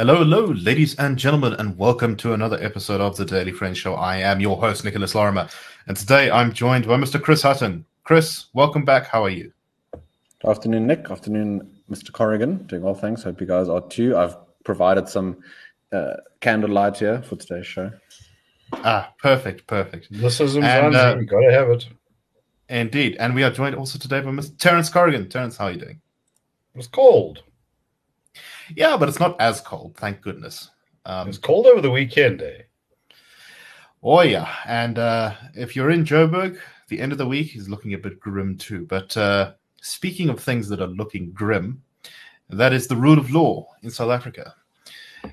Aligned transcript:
Hello, 0.00 0.16
hello, 0.16 0.46
ladies 0.46 0.94
and 0.94 1.18
gentlemen, 1.18 1.52
and 1.58 1.76
welcome 1.76 2.16
to 2.16 2.32
another 2.32 2.56
episode 2.62 3.02
of 3.02 3.18
the 3.18 3.24
Daily 3.26 3.52
Friends 3.52 3.76
Show. 3.76 3.96
I 3.96 4.16
am 4.16 4.40
your 4.40 4.56
host, 4.56 4.82
Nicholas 4.82 5.14
Lorimer, 5.14 5.46
and 5.88 5.94
today 5.94 6.30
I'm 6.30 6.54
joined 6.54 6.86
by 6.86 6.96
Mr. 6.96 7.22
Chris 7.22 7.42
Hattingh. 7.42 7.84
Chris, 8.02 8.46
welcome 8.54 8.86
back. 8.86 9.08
How 9.08 9.22
are 9.22 9.28
you? 9.28 9.52
Afternoon, 10.42 10.86
Nick. 10.86 11.10
Afternoon, 11.10 11.70
Mr. 11.90 12.10
Corrigan. 12.12 12.66
Doing 12.66 12.80
well, 12.80 12.94
thanks. 12.94 13.24
Hope 13.24 13.42
you 13.42 13.46
guys 13.46 13.68
are 13.68 13.86
too. 13.88 14.16
I've 14.16 14.36
provided 14.64 15.06
some 15.06 15.36
uh, 15.92 16.16
candlelight 16.40 16.98
here 16.98 17.22
for 17.22 17.36
today's 17.36 17.66
show. 17.66 17.90
Ah, 18.72 19.12
perfect, 19.18 19.66
perfect. 19.66 20.08
This 20.10 20.40
is 20.40 20.56
and, 20.56 20.94
uh, 20.94 21.14
gotta 21.22 21.52
have 21.52 21.70
it. 21.70 21.88
Indeed, 22.68 23.16
and 23.18 23.34
we 23.34 23.42
are 23.42 23.50
joined 23.50 23.74
also 23.74 23.98
today 23.98 24.20
by 24.20 24.30
Mr. 24.30 24.56
Terence 24.58 24.88
Corrigan. 24.88 25.28
Terence, 25.28 25.56
how 25.56 25.66
are 25.66 25.72
you 25.72 25.80
doing? 25.80 26.00
It's 26.74 26.86
cold. 26.86 27.42
Yeah, 28.76 28.96
but 28.96 29.08
it's 29.08 29.18
not 29.18 29.40
as 29.40 29.60
cold, 29.60 29.96
thank 29.96 30.20
goodness. 30.20 30.70
Um, 31.04 31.28
it's 31.28 31.38
cold 31.38 31.66
over 31.66 31.80
the 31.80 31.90
weekend, 31.90 32.42
eh? 32.42 32.62
Oh 34.02 34.22
yeah, 34.22 34.48
and 34.66 34.98
uh, 34.98 35.34
if 35.54 35.74
you're 35.74 35.90
in 35.90 36.04
Joburg, 36.04 36.58
the 36.88 37.00
end 37.00 37.12
of 37.12 37.18
the 37.18 37.26
week 37.26 37.56
is 37.56 37.68
looking 37.68 37.94
a 37.94 37.98
bit 37.98 38.20
grim 38.20 38.56
too. 38.56 38.86
But 38.86 39.16
uh, 39.16 39.52
speaking 39.82 40.28
of 40.28 40.40
things 40.40 40.68
that 40.68 40.80
are 40.80 40.86
looking 40.86 41.32
grim, 41.32 41.82
that 42.48 42.72
is 42.72 42.86
the 42.86 42.96
rule 42.96 43.18
of 43.18 43.30
law 43.30 43.66
in 43.82 43.90
South 43.90 44.10
Africa, 44.10 44.54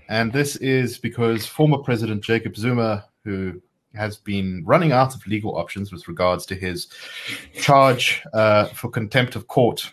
and 0.10 0.32
this 0.32 0.56
is 0.58 0.98
because 0.98 1.46
former 1.46 1.78
President 1.78 2.24
Jacob 2.24 2.56
Zuma, 2.56 3.06
who 3.24 3.62
has 3.96 4.18
been 4.18 4.64
running 4.66 4.91
out 4.91 5.16
of 5.16 5.26
legal 5.26 5.58
options 5.58 5.91
with 5.91 6.08
regards 6.08 6.46
to 6.46 6.55
his 6.55 6.88
charge 7.54 8.22
uh, 8.34 8.66
for 8.66 8.90
contempt 8.90 9.36
of 9.36 9.48
court 9.48 9.91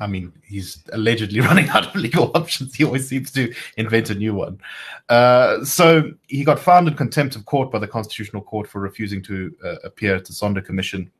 I 0.00 0.06
mean, 0.06 0.32
he's 0.44 0.84
allegedly 0.92 1.40
running 1.48 1.68
out 1.68 1.86
of 1.86 1.94
legal 1.94 2.30
options. 2.34 2.74
He 2.74 2.84
always 2.84 3.08
seems 3.08 3.30
to 3.32 3.52
invent 3.76 4.10
a 4.10 4.14
new 4.14 4.34
one. 4.34 4.60
Uh, 5.08 5.64
so 5.64 6.12
he 6.28 6.44
got 6.44 6.58
found 6.58 6.88
in 6.88 6.94
contempt 6.94 7.36
of 7.36 7.44
court 7.46 7.70
by 7.70 7.78
the 7.78 7.88
Constitutional 7.88 8.42
Court 8.42 8.68
for 8.68 8.80
refusing 8.80 9.22
to 9.24 9.54
uh, 9.64 9.76
appear 9.84 10.16
at 10.16 10.24
the 10.24 10.32
Zondo 10.32 10.64
Commission. 10.64 11.10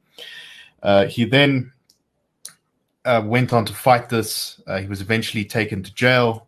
Uh, 0.82 1.06
he 1.06 1.25
then 1.25 1.72
uh, 3.05 3.22
went 3.25 3.53
on 3.53 3.64
to 3.64 3.72
fight 3.72 4.08
this. 4.08 4.60
Uh, 4.66 4.78
he 4.78 4.86
was 4.86 5.00
eventually 5.00 5.44
taken 5.44 5.82
to 5.82 5.92
jail 5.94 6.47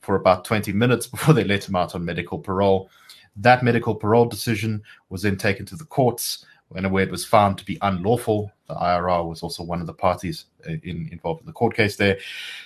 for 0.00 0.16
about 0.16 0.44
20 0.44 0.72
minutes 0.72 1.06
before 1.06 1.34
they 1.34 1.44
let 1.44 1.68
him 1.68 1.76
out 1.76 1.94
on 1.94 2.04
medical 2.04 2.38
parole. 2.38 2.90
That 3.36 3.62
medical 3.62 3.94
parole 3.94 4.26
decision 4.26 4.82
was 5.08 5.22
then 5.22 5.36
taken 5.36 5.66
to 5.66 5.76
the 5.76 5.84
courts 5.84 6.44
and 6.74 6.90
where 6.92 7.02
it 7.02 7.10
was 7.10 7.24
found 7.24 7.58
to 7.58 7.64
be 7.64 7.78
unlawful. 7.82 8.52
The 8.68 8.74
IRR 8.74 9.28
was 9.28 9.42
also 9.42 9.62
one 9.62 9.80
of 9.80 9.86
the 9.86 9.92
parties 9.92 10.46
in, 10.66 11.08
involved 11.10 11.40
in 11.40 11.46
the 11.46 11.52
court 11.52 11.74
case 11.74 11.96
there. 11.96 12.18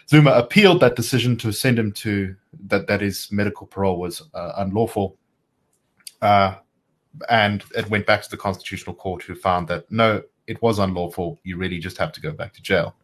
Zuma 0.09 0.33
appealed 0.33 0.81
that 0.81 0.97
decision 0.97 1.37
to 1.39 1.53
send 1.53 1.79
him 1.79 1.93
to 1.93 2.37
that 2.67 2.87
that 2.87 3.01
his 3.01 3.33
medical 3.33 3.67
parole 3.67 3.99
was 3.99 4.23
uh, 4.35 4.53
unlawful. 4.59 5.17
Uh, 6.21 6.57
and 7.29 7.65
it 7.77 7.89
went 7.89 8.07
back 8.07 8.23
to 8.23 8.31
the 8.31 8.37
constitutional 8.37 8.95
court 8.95 9.23
who 9.23 9.35
found 9.35 9.69
that 9.69 9.91
no, 9.91 10.23
it 10.47 10.61
was 10.61 10.79
unlawful. 10.79 11.39
You 11.43 11.57
really 11.57 11.79
just 11.79 11.97
have 11.99 12.13
to 12.13 12.21
go 12.21 12.33
back 12.33 12.53
to 12.55 12.63
jail. 12.63 12.95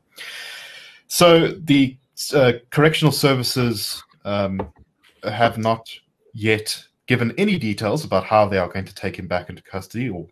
So 1.07 1.49
the 1.49 1.97
uh, 2.35 2.53
correctional 2.71 3.13
services 3.13 4.03
um, 4.25 4.73
have 5.25 5.59
not 5.59 5.89
yet 6.33 6.85
given 7.07 7.35
any 7.39 7.59
details 7.59 8.05
about 8.05 8.25
how 8.25 8.47
they 8.47 8.59
are 8.59 8.69
going 8.69 8.85
to 8.85 8.95
take 8.95 9.19
him 9.19 9.27
back 9.27 9.51
into 9.51 9.63
custody 9.63 10.09
or 10.09 10.27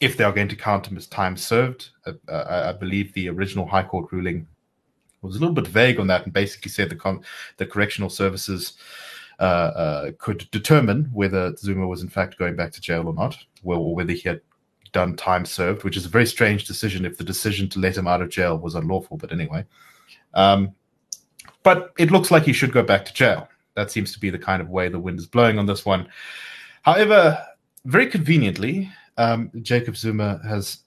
if 0.00 0.16
they 0.16 0.24
are 0.24 0.32
going 0.32 0.48
to 0.48 0.56
count 0.56 0.86
him 0.86 0.96
as 0.96 1.06
time 1.06 1.36
served. 1.36 1.90
Uh, 2.06 2.12
uh, 2.28 2.72
I 2.74 2.78
believe 2.78 3.12
the 3.12 3.28
original 3.28 3.66
High 3.66 3.82
Court 3.82 4.10
ruling 4.10 4.46
was 5.22 5.36
a 5.36 5.38
little 5.38 5.54
bit 5.54 5.66
vague 5.66 6.00
on 6.00 6.06
that 6.06 6.24
and 6.24 6.32
basically 6.32 6.70
said 6.70 6.88
the 6.88 6.96
con- 6.96 7.22
the 7.58 7.66
correctional 7.66 8.08
services 8.08 8.78
uh, 9.38 9.42
uh, 9.42 10.12
could 10.18 10.50
determine 10.50 11.10
whether 11.12 11.54
Zuma 11.56 11.86
was 11.86 12.02
in 12.02 12.08
fact 12.08 12.38
going 12.38 12.56
back 12.56 12.72
to 12.72 12.80
jail 12.80 13.06
or 13.06 13.14
not, 13.14 13.36
or 13.62 13.94
whether 13.94 14.12
he 14.12 14.28
had 14.28 14.40
done 14.92 15.16
time 15.16 15.44
served, 15.44 15.84
which 15.84 15.96
is 15.96 16.06
a 16.06 16.10
very 16.10 16.26
strange 16.26 16.64
decision 16.64 17.04
if 17.04 17.16
the 17.16 17.24
decision 17.24 17.68
to 17.68 17.78
let 17.78 17.96
him 17.96 18.08
out 18.08 18.22
of 18.22 18.30
jail 18.30 18.58
was 18.58 18.74
unlawful. 18.74 19.16
But 19.16 19.32
anyway, 19.32 19.64
um, 20.34 20.74
but 21.62 21.92
it 21.98 22.10
looks 22.10 22.30
like 22.30 22.44
he 22.44 22.52
should 22.52 22.72
go 22.72 22.82
back 22.82 23.04
to 23.04 23.14
jail. 23.14 23.48
That 23.74 23.90
seems 23.90 24.12
to 24.12 24.20
be 24.20 24.30
the 24.30 24.38
kind 24.38 24.60
of 24.60 24.68
way 24.68 24.88
the 24.88 24.98
wind 24.98 25.18
is 25.18 25.26
blowing 25.26 25.58
on 25.58 25.66
this 25.66 25.84
one. 25.84 26.08
However, 26.82 27.44
very 27.84 28.06
conveniently, 28.06 28.90
um, 29.16 29.50
Jacob 29.62 29.96
Zuma 29.96 30.40
has 30.46 30.78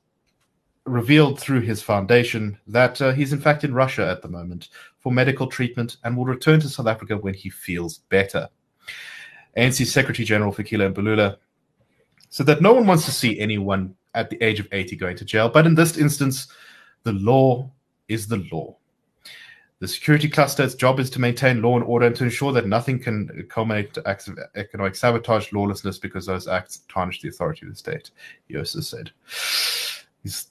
revealed 0.85 1.39
through 1.39 1.61
his 1.61 1.81
foundation 1.81 2.57
that 2.67 3.01
uh, 3.01 3.13
he's 3.13 3.31
in 3.31 3.39
fact 3.39 3.63
in 3.63 3.73
Russia 3.73 4.07
at 4.09 4.21
the 4.21 4.27
moment 4.27 4.69
for 4.99 5.11
medical 5.11 5.47
treatment 5.47 5.97
and 6.03 6.15
will 6.15 6.25
return 6.25 6.59
to 6.59 6.67
South 6.67 6.87
Africa 6.87 7.17
when 7.17 7.33
he 7.33 7.49
feels 7.49 7.99
better. 8.09 8.49
ANC 9.57 9.85
Secretary 9.85 10.25
General 10.25 10.53
Fikile 10.53 10.93
Mbalula 10.93 11.37
said 12.29 12.47
that 12.47 12.61
no 12.61 12.73
one 12.73 12.87
wants 12.87 13.05
to 13.05 13.11
see 13.11 13.39
anyone 13.39 13.95
at 14.13 14.29
the 14.29 14.41
age 14.43 14.59
of 14.59 14.67
80 14.71 14.95
going 14.97 15.17
to 15.17 15.25
jail, 15.25 15.47
but 15.47 15.65
in 15.65 15.75
this 15.75 15.97
instance, 15.97 16.47
the 17.03 17.13
law 17.13 17.71
is 18.07 18.27
the 18.27 18.45
law. 18.51 18.75
The 19.83 19.89
security 19.89 20.29
cluster's 20.29 20.75
job 20.75 21.01
is 21.01 21.09
to 21.09 21.19
maintain 21.19 21.61
law 21.61 21.75
and 21.75 21.83
order 21.83 22.05
and 22.05 22.15
to 22.15 22.23
ensure 22.23 22.53
that 22.53 22.65
nothing 22.65 22.99
can 22.99 23.45
culminate 23.49 23.93
to 23.95 24.07
acts 24.07 24.29
of 24.29 24.39
economic 24.55 24.95
sabotage, 24.95 25.51
lawlessness, 25.51 25.97
because 25.97 26.25
those 26.25 26.47
acts 26.47 26.83
tarnish 26.87 27.19
the 27.19 27.27
authority 27.27 27.65
of 27.65 27.73
the 27.73 27.77
state, 27.77 28.11
Yosa 28.49 28.81
said. 28.81 29.11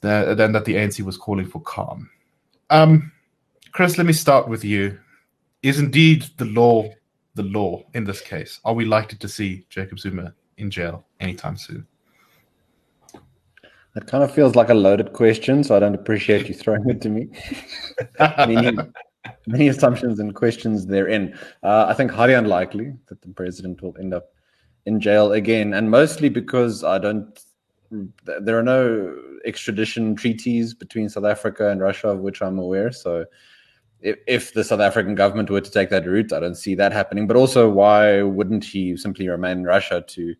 then 0.02 0.52
that 0.52 0.66
the 0.66 0.74
ANC 0.74 1.00
was 1.00 1.16
calling 1.16 1.46
for 1.46 1.62
calm. 1.62 2.10
Um, 2.68 3.10
Chris, 3.72 3.96
let 3.96 4.06
me 4.06 4.12
start 4.12 4.48
with 4.48 4.66
you. 4.66 5.00
Is 5.62 5.78
indeed 5.78 6.26
the 6.36 6.44
law 6.44 6.90
the 7.34 7.44
law 7.44 7.84
in 7.94 8.04
this 8.04 8.20
case? 8.20 8.60
Are 8.66 8.74
we 8.74 8.84
likely 8.84 9.16
to 9.16 9.28
see 9.28 9.64
Jacob 9.70 9.98
Zuma 9.98 10.34
in 10.58 10.70
jail 10.70 11.06
anytime 11.20 11.56
soon? 11.56 11.86
That 13.94 14.06
kind 14.06 14.22
of 14.24 14.34
feels 14.34 14.56
like 14.56 14.68
a 14.68 14.74
loaded 14.74 15.14
question, 15.14 15.64
so 15.64 15.74
I 15.74 15.78
don't 15.78 15.94
appreciate 15.94 16.48
you 16.48 16.54
throwing 16.54 16.86
it 16.90 17.00
to 17.00 17.08
me. 17.08 17.28
Meaning, 18.46 18.92
many 19.46 19.68
assumptions 19.68 20.18
and 20.18 20.34
questions 20.34 20.86
therein. 20.86 21.38
Uh, 21.62 21.86
I 21.88 21.94
think 21.94 22.10
highly 22.10 22.34
unlikely 22.34 22.94
that 23.08 23.22
the 23.22 23.28
president 23.28 23.82
will 23.82 23.96
end 23.98 24.14
up 24.14 24.32
in 24.86 25.00
jail 25.00 25.32
again, 25.32 25.74
and 25.74 25.90
mostly 25.90 26.28
because 26.28 26.84
I 26.84 26.98
don't. 26.98 27.38
There 28.24 28.58
are 28.58 28.62
no 28.62 29.14
extradition 29.44 30.16
treaties 30.16 30.72
between 30.72 31.10
South 31.10 31.26
Africa 31.26 31.68
and 31.68 31.80
Russia, 31.80 32.08
of 32.08 32.20
which 32.20 32.40
I'm 32.40 32.58
aware. 32.58 32.90
So, 32.90 33.26
if, 34.00 34.16
if 34.26 34.54
the 34.54 34.64
South 34.64 34.80
African 34.80 35.14
government 35.14 35.50
were 35.50 35.60
to 35.60 35.70
take 35.70 35.90
that 35.90 36.06
route, 36.06 36.32
I 36.32 36.40
don't 36.40 36.54
see 36.54 36.74
that 36.76 36.92
happening. 36.92 37.26
But 37.26 37.36
also, 37.36 37.68
why 37.68 38.22
wouldn't 38.22 38.64
he 38.64 38.96
simply 38.96 39.28
remain 39.28 39.58
in 39.58 39.64
Russia 39.64 40.02
to 40.08 40.34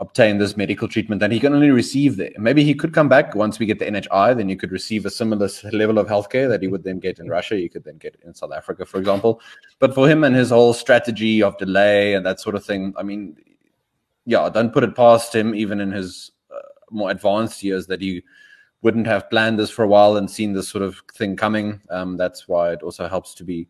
obtain 0.00 0.38
this 0.38 0.56
medical 0.56 0.86
treatment 0.86 1.20
that 1.20 1.32
he 1.32 1.40
can 1.40 1.52
only 1.52 1.70
receive 1.70 2.16
there. 2.16 2.30
Maybe 2.38 2.62
he 2.62 2.74
could 2.74 2.94
come 2.94 3.08
back 3.08 3.34
once 3.34 3.58
we 3.58 3.66
get 3.66 3.80
the 3.80 3.86
NHI, 3.86 4.36
then 4.36 4.48
you 4.48 4.56
could 4.56 4.70
receive 4.70 5.04
a 5.04 5.10
similar 5.10 5.48
level 5.72 5.98
of 5.98 6.06
healthcare 6.06 6.48
that 6.48 6.62
he 6.62 6.68
would 6.68 6.84
then 6.84 7.00
get 7.00 7.18
in 7.18 7.28
Russia. 7.28 7.58
You 7.58 7.68
could 7.68 7.84
then 7.84 7.98
get 7.98 8.16
in 8.24 8.32
South 8.32 8.52
Africa, 8.52 8.86
for 8.86 8.98
example. 8.98 9.40
But 9.80 9.94
for 9.94 10.08
him 10.08 10.22
and 10.22 10.36
his 10.36 10.50
whole 10.50 10.72
strategy 10.72 11.42
of 11.42 11.58
delay 11.58 12.14
and 12.14 12.24
that 12.26 12.38
sort 12.38 12.54
of 12.54 12.64
thing, 12.64 12.94
I 12.96 13.02
mean, 13.02 13.36
yeah, 14.24 14.48
don't 14.48 14.72
put 14.72 14.84
it 14.84 14.94
past 14.94 15.34
him, 15.34 15.54
even 15.54 15.80
in 15.80 15.90
his 15.90 16.30
uh, 16.54 16.60
more 16.90 17.10
advanced 17.10 17.64
years, 17.64 17.88
that 17.88 18.00
he 18.00 18.22
wouldn't 18.82 19.06
have 19.06 19.28
planned 19.30 19.58
this 19.58 19.70
for 19.70 19.82
a 19.82 19.88
while 19.88 20.16
and 20.16 20.30
seen 20.30 20.52
this 20.52 20.68
sort 20.68 20.84
of 20.84 21.02
thing 21.14 21.34
coming. 21.34 21.80
Um, 21.90 22.16
that's 22.16 22.46
why 22.46 22.72
it 22.72 22.82
also 22.82 23.08
helps 23.08 23.34
to 23.34 23.44
be 23.44 23.66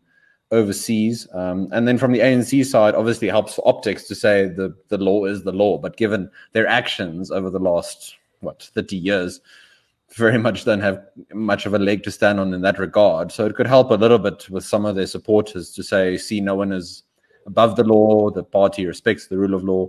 overseas. 0.51 1.27
Um, 1.33 1.67
and 1.71 1.87
then 1.87 1.97
from 1.97 2.11
the 2.11 2.19
ANC 2.19 2.65
side, 2.65 2.95
obviously 2.95 3.27
helps 3.27 3.55
for 3.55 3.67
optics 3.67 4.07
to 4.07 4.15
say 4.15 4.47
the, 4.47 4.75
the 4.87 4.97
law 4.97 5.25
is 5.25 5.43
the 5.43 5.51
law. 5.51 5.77
But 5.77 5.97
given 5.97 6.29
their 6.53 6.67
actions 6.67 7.31
over 7.31 7.49
the 7.49 7.59
last, 7.59 8.15
what, 8.39 8.69
30 8.73 8.95
years, 8.95 9.41
very 10.15 10.37
much 10.47 10.65
don't 10.65 10.79
have 10.79 11.03
much 11.33 11.65
of 11.65 11.73
a 11.73 11.79
leg 11.79 12.03
to 12.03 12.11
stand 12.11 12.39
on 12.39 12.53
in 12.53 12.61
that 12.61 12.79
regard. 12.79 13.31
So 13.31 13.45
it 13.45 13.55
could 13.55 13.67
help 13.67 13.91
a 13.91 13.95
little 13.95 14.19
bit 14.19 14.49
with 14.49 14.65
some 14.65 14.85
of 14.85 14.95
their 14.95 15.07
supporters 15.07 15.71
to 15.73 15.83
say, 15.83 16.17
see, 16.17 16.41
no 16.41 16.55
one 16.55 16.71
is 16.71 17.03
above 17.45 17.75
the 17.75 17.83
law, 17.83 18.29
the 18.29 18.43
party 18.43 18.85
respects 18.85 19.27
the 19.27 19.37
rule 19.37 19.53
of 19.53 19.63
law. 19.63 19.87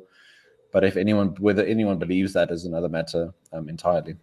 But 0.72 0.84
if 0.84 0.96
anyone, 0.96 1.34
whether 1.40 1.64
anyone 1.64 1.98
believes 1.98 2.32
that 2.34 2.50
is 2.50 2.64
another 2.64 2.88
matter 2.88 3.32
um, 3.52 3.68
entirely. 3.68 4.14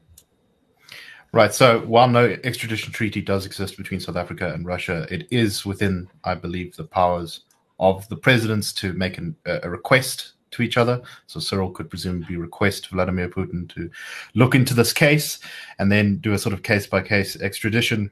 Right. 1.34 1.54
So 1.54 1.82
while 1.82 2.08
no 2.08 2.38
extradition 2.44 2.94
treaty 2.94 3.22
does 3.22 3.46
exist 3.46 3.78
between 3.78 4.00
South 4.00 4.16
Africa 4.16 4.54
and 4.54 4.66
Russia, 4.66 5.06
it 5.12 5.28
is 5.30 5.66
within, 5.66 6.10
I 6.24 6.36
believe, 6.36 6.76
the 6.76 6.86
powers 6.86 7.42
of 7.80 8.08
the 8.10 8.16
presidents 8.16 8.74
to 8.74 8.94
make 8.94 9.18
an, 9.18 9.36
a 9.46 9.70
request 9.70 10.34
to 10.52 10.62
each 10.62 10.78
other. 10.78 11.02
So 11.28 11.40
Cyril 11.40 11.72
could 11.72 11.90
presumably 11.90 12.38
request 12.38 12.88
Vladimir 12.88 13.30
Putin 13.30 13.70
to 13.76 13.90
look 14.34 14.56
into 14.56 14.74
this 14.74 14.94
case 14.94 15.40
and 15.80 15.92
then 15.92 16.18
do 16.18 16.34
a 16.34 16.40
sort 16.40 16.54
of 16.54 16.64
case 16.64 16.88
by 16.88 17.02
case 17.02 17.40
extradition. 17.42 18.10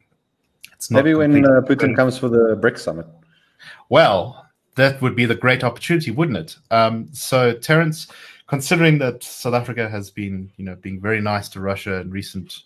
It's 0.74 0.92
not 0.92 1.04
maybe 1.04 1.16
when 1.16 1.46
uh, 1.46 1.62
Putin 1.62 1.96
comes 1.96 2.18
for 2.18 2.30
the 2.30 2.60
BRICS 2.62 2.80
summit. 2.80 3.08
Well, 3.90 4.46
that 4.76 5.02
would 5.02 5.16
be 5.16 5.26
the 5.26 5.36
great 5.36 5.64
opportunity, 5.64 6.12
wouldn't 6.12 6.38
it? 6.38 6.58
Um, 6.70 7.08
so, 7.14 7.54
Terence, 7.54 8.08
considering 8.48 8.98
that 9.00 9.24
South 9.24 9.54
Africa 9.54 9.90
has 9.90 10.12
been, 10.12 10.52
you 10.58 10.66
know, 10.66 10.76
being 10.76 11.00
very 11.00 11.22
nice 11.22 11.48
to 11.50 11.62
Russia 11.62 12.02
in 12.02 12.12
recent 12.12 12.64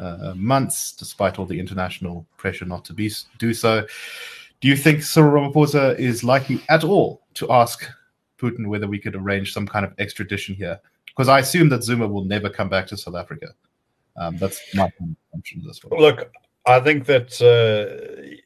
uh, 0.00 0.34
months, 0.34 0.92
despite 0.92 1.38
all 1.38 1.46
the 1.46 1.60
international 1.60 2.26
pressure 2.36 2.64
not 2.64 2.84
to 2.86 2.92
be 2.92 3.10
do 3.38 3.52
so, 3.54 3.86
do 4.60 4.68
you 4.68 4.76
think 4.76 5.02
Cyril 5.02 5.50
Ramaphosa 5.50 5.98
is 5.98 6.24
likely 6.24 6.60
at 6.68 6.84
all 6.84 7.22
to 7.34 7.50
ask 7.50 7.88
Putin 8.38 8.66
whether 8.66 8.86
we 8.86 8.98
could 8.98 9.14
arrange 9.14 9.52
some 9.52 9.66
kind 9.66 9.84
of 9.84 9.92
extradition 9.98 10.54
here? 10.54 10.78
Because 11.06 11.28
I 11.28 11.40
assume 11.40 11.68
that 11.70 11.82
Zuma 11.82 12.06
will 12.06 12.24
never 12.24 12.48
come 12.48 12.68
back 12.68 12.86
to 12.88 12.96
South 12.96 13.14
Africa. 13.14 13.48
Um, 14.16 14.36
that's 14.36 14.60
my 14.74 14.90
assumption 15.30 15.64
as 15.68 15.80
well. 15.84 16.00
Look, 16.00 16.30
I 16.66 16.80
think 16.80 17.06
that 17.06 17.40
uh, 17.40 18.36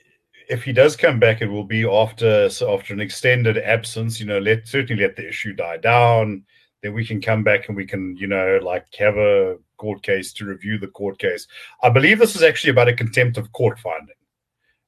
if 0.49 0.63
he 0.63 0.73
does 0.73 0.97
come 0.97 1.19
back, 1.19 1.43
it 1.43 1.49
will 1.49 1.65
be 1.65 1.85
after 1.89 2.49
after 2.69 2.95
an 2.95 3.01
extended 3.01 3.59
absence. 3.59 4.21
You 4.21 4.27
know, 4.27 4.39
let 4.39 4.69
certainly 4.69 5.03
let 5.03 5.17
the 5.17 5.29
issue 5.29 5.53
die 5.53 5.79
down. 5.79 6.45
Then 6.83 6.95
we 6.95 7.05
can 7.05 7.21
come 7.21 7.43
back 7.43 7.69
and 7.69 7.77
we 7.77 7.87
can, 7.87 8.17
you 8.17 8.27
know, 8.27 8.61
like 8.63 8.87
have 8.99 9.17
a 9.17 9.57
court 9.77 10.03
case 10.03 10.33
to 10.35 10.45
review 10.45 10.79
the 10.79 10.89
court 10.89 11.19
case. 11.19 11.47
I 11.83 11.91
believe 11.91 12.19
this 12.19 12.37
is 12.37 12.43
actually 12.43 12.71
about 12.71 12.89
a 12.89 12.95
contempt 12.95 13.37
of 13.37 13.53
court 13.53 13.79
finding. 13.79 14.15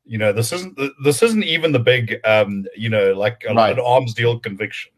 You 0.04 0.18
know, 0.18 0.32
this 0.32 0.52
isn't 0.52 0.78
this 1.02 1.22
isn't 1.22 1.44
even 1.44 1.72
the 1.72 1.80
big, 1.80 2.20
um, 2.24 2.64
you 2.76 2.88
know, 2.88 3.12
like 3.12 3.44
a, 3.48 3.54
right. 3.54 3.72
an 3.72 3.80
arms 3.80 4.14
deal 4.14 4.38
conviction. 4.38 4.92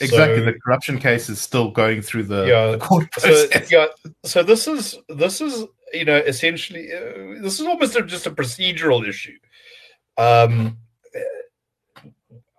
Exactly, 0.00 0.38
so, 0.38 0.44
the 0.46 0.54
corruption 0.54 0.98
case 0.98 1.28
is 1.28 1.40
still 1.40 1.70
going 1.70 2.02
through 2.02 2.24
the, 2.24 2.44
yeah, 2.46 2.72
the 2.72 2.78
court 2.78 3.10
process. 3.12 3.52
So, 3.52 3.60
yeah, 3.70 3.86
so 4.24 4.42
this 4.42 4.66
is 4.66 4.98
this 5.08 5.40
is 5.40 5.64
you 5.92 6.04
know 6.04 6.16
essentially 6.16 6.92
uh, 6.92 7.40
this 7.42 7.60
is 7.60 7.66
almost 7.66 7.94
a, 7.94 8.02
just 8.02 8.26
a 8.26 8.30
procedural 8.30 9.06
issue. 9.06 9.36
Um, 10.18 10.78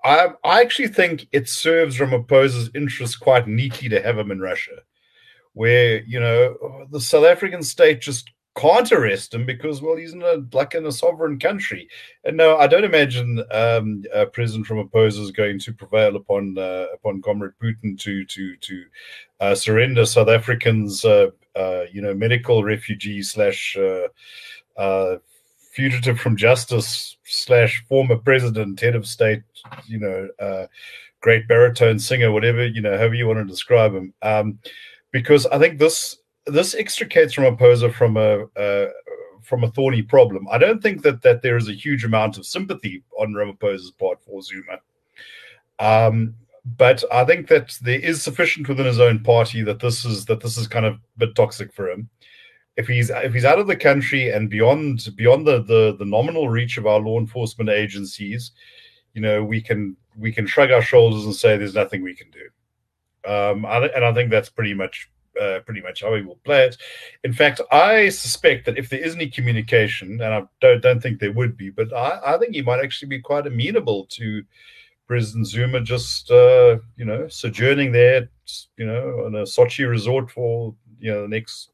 I 0.03 0.29
I 0.43 0.61
actually 0.61 0.89
think 0.89 1.27
it 1.31 1.49
serves 1.49 1.97
Ramaphosa's 1.97 2.69
interests 2.75 3.15
quite 3.15 3.47
neatly 3.47 3.89
to 3.89 4.01
have 4.01 4.17
him 4.17 4.31
in 4.31 4.39
Russia, 4.39 4.83
where 5.53 6.03
you 6.03 6.19
know 6.19 6.87
the 6.89 7.01
South 7.01 7.25
African 7.25 7.63
state 7.63 8.01
just 8.01 8.29
can't 8.55 8.91
arrest 8.91 9.33
him 9.33 9.45
because 9.45 9.81
well 9.81 9.95
he's 9.95 10.13
in 10.13 10.21
a 10.21 10.43
like 10.55 10.75
in 10.75 10.85
a 10.85 10.91
sovereign 10.91 11.39
country. 11.39 11.87
And 12.23 12.37
no 12.37 12.57
i 12.57 12.67
don't 12.67 12.83
imagine 12.83 13.43
um, 13.51 14.03
uh, 14.13 14.25
president 14.25 14.67
ramaphosa 14.67 15.19
is 15.19 15.31
going 15.31 15.59
to 15.59 15.73
prevail 15.73 16.15
upon 16.15 16.57
uh, 16.57 16.87
upon 16.93 17.21
comrade 17.21 17.53
putin 17.61 17.99
to 17.99 18.25
to 18.25 18.55
to 18.57 18.85
uh, 19.39 19.55
surrender 19.55 20.05
south 20.05 20.29
africans 20.29 21.03
uh, 21.03 21.27
uh, 21.55 21.83
you 21.91 22.01
know 22.01 22.13
medical 22.13 22.63
refugee 22.63 23.23
slash 23.23 23.75
uh, 24.77 25.15
fugitive 25.71 26.19
from 26.19 26.37
justice 26.37 27.17
slash 27.23 27.83
former 27.89 28.17
president 28.17 28.79
head 28.79 28.95
of 28.95 29.07
state 29.07 29.41
you 29.87 29.99
know 29.99 30.67
great 31.21 31.47
baritone 31.47 31.97
singer 31.97 32.31
whatever 32.31 32.67
you 32.67 32.81
know 32.81 32.95
however 32.97 33.15
you 33.15 33.25
want 33.25 33.39
to 33.39 33.45
describe 33.45 33.95
him. 33.95 34.13
Um, 34.21 34.59
because 35.13 35.45
i 35.47 35.57
think 35.57 35.79
this 35.79 36.17
this 36.45 36.75
extricates 36.75 37.35
Ramaphosa 37.35 37.93
from 37.93 38.17
a 38.17 38.43
uh, 38.59 38.89
from 39.43 39.63
a 39.63 39.71
thorny 39.71 40.01
problem. 40.01 40.47
I 40.51 40.57
don't 40.57 40.81
think 40.81 41.01
that 41.03 41.21
that 41.21 41.41
there 41.41 41.57
is 41.57 41.69
a 41.69 41.73
huge 41.73 42.03
amount 42.03 42.37
of 42.37 42.45
sympathy 42.45 43.03
on 43.19 43.33
Ramaphosa's 43.33 43.91
part 43.91 44.21
for 44.23 44.41
Zuma. 44.41 44.79
Um, 45.79 46.35
but 46.77 47.03
I 47.11 47.25
think 47.25 47.47
that 47.49 47.77
there 47.81 47.99
is 47.99 48.21
sufficient 48.21 48.69
within 48.69 48.85
his 48.85 48.99
own 48.99 49.19
party 49.19 49.61
that 49.63 49.79
this 49.79 50.05
is 50.05 50.25
that 50.25 50.41
this 50.41 50.57
is 50.57 50.67
kind 50.67 50.85
of 50.85 50.95
a 50.95 50.99
bit 51.17 51.35
toxic 51.35 51.73
for 51.73 51.89
him. 51.89 52.09
If 52.77 52.87
he's 52.87 53.09
if 53.09 53.33
he's 53.33 53.45
out 53.45 53.59
of 53.59 53.67
the 53.67 53.75
country 53.75 54.31
and 54.31 54.49
beyond 54.49 55.07
beyond 55.15 55.45
the 55.45 55.61
the, 55.63 55.95
the 55.97 56.05
nominal 56.05 56.49
reach 56.49 56.77
of 56.77 56.87
our 56.87 56.99
law 56.99 57.19
enforcement 57.19 57.69
agencies, 57.69 58.51
you 59.13 59.21
know, 59.21 59.43
we 59.43 59.61
can 59.61 59.95
we 60.17 60.31
can 60.31 60.47
shrug 60.47 60.71
our 60.71 60.81
shoulders 60.81 61.25
and 61.25 61.35
say 61.35 61.57
there's 61.57 61.75
nothing 61.75 62.01
we 62.01 62.15
can 62.15 62.29
do. 62.31 62.47
Um, 63.25 63.65
and 63.65 64.05
I 64.05 64.13
think 64.13 64.29
that's 64.29 64.49
pretty 64.49 64.73
much 64.73 65.09
uh, 65.39 65.59
pretty 65.65 65.81
much 65.81 66.01
how 66.01 66.13
he 66.15 66.21
will 66.21 66.39
play 66.43 66.65
it. 66.65 66.77
In 67.23 67.33
fact, 67.33 67.61
I 67.71 68.09
suspect 68.09 68.65
that 68.65 68.77
if 68.77 68.89
there 68.89 68.99
is 68.99 69.15
any 69.15 69.27
communication, 69.27 70.21
and 70.21 70.33
I 70.33 70.43
don't 70.61 70.81
don't 70.81 71.01
think 71.01 71.19
there 71.19 71.31
would 71.31 71.57
be, 71.57 71.69
but 71.69 71.93
I, 71.93 72.35
I 72.35 72.37
think 72.37 72.53
he 72.53 72.61
might 72.61 72.83
actually 72.83 73.09
be 73.09 73.19
quite 73.19 73.47
amenable 73.47 74.05
to 74.11 74.43
President 75.07 75.47
Zuma 75.47 75.81
just 75.81 76.31
uh, 76.31 76.77
you 76.97 77.05
know 77.05 77.27
sojourning 77.27 77.91
there, 77.91 78.29
you 78.77 78.85
know, 78.85 79.23
on 79.25 79.35
a 79.35 79.43
Sochi 79.43 79.89
resort 79.89 80.29
for 80.31 80.75
you 80.99 81.11
know 81.11 81.23
the 81.23 81.27
next 81.27 81.71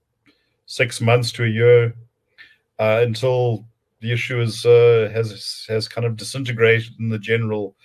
six 0.66 1.02
months 1.02 1.32
to 1.34 1.44
a 1.44 1.48
year 1.48 1.96
uh, 2.80 3.02
until 3.04 3.66
the 4.02 4.12
issue 4.12 4.40
is 4.40 4.66
uh, 4.66 5.10
has 5.14 5.66
has 5.68 5.88
kind 5.88 6.06
of 6.06 6.16
disintegrated 6.16 6.94
in 7.00 7.10
the 7.10 7.20
general 7.20 7.76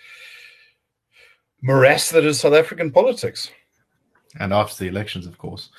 morass 1.65 2.11
that 2.11 2.25
is 2.25 2.41
South 2.41 2.53
African 2.53 2.91
politics 2.91 3.51
and 4.39 4.53
after 4.53 4.85
the 4.85 4.89
elections, 4.89 5.27
of 5.27 5.39
course. 5.39 5.71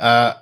Uh, 0.00 0.34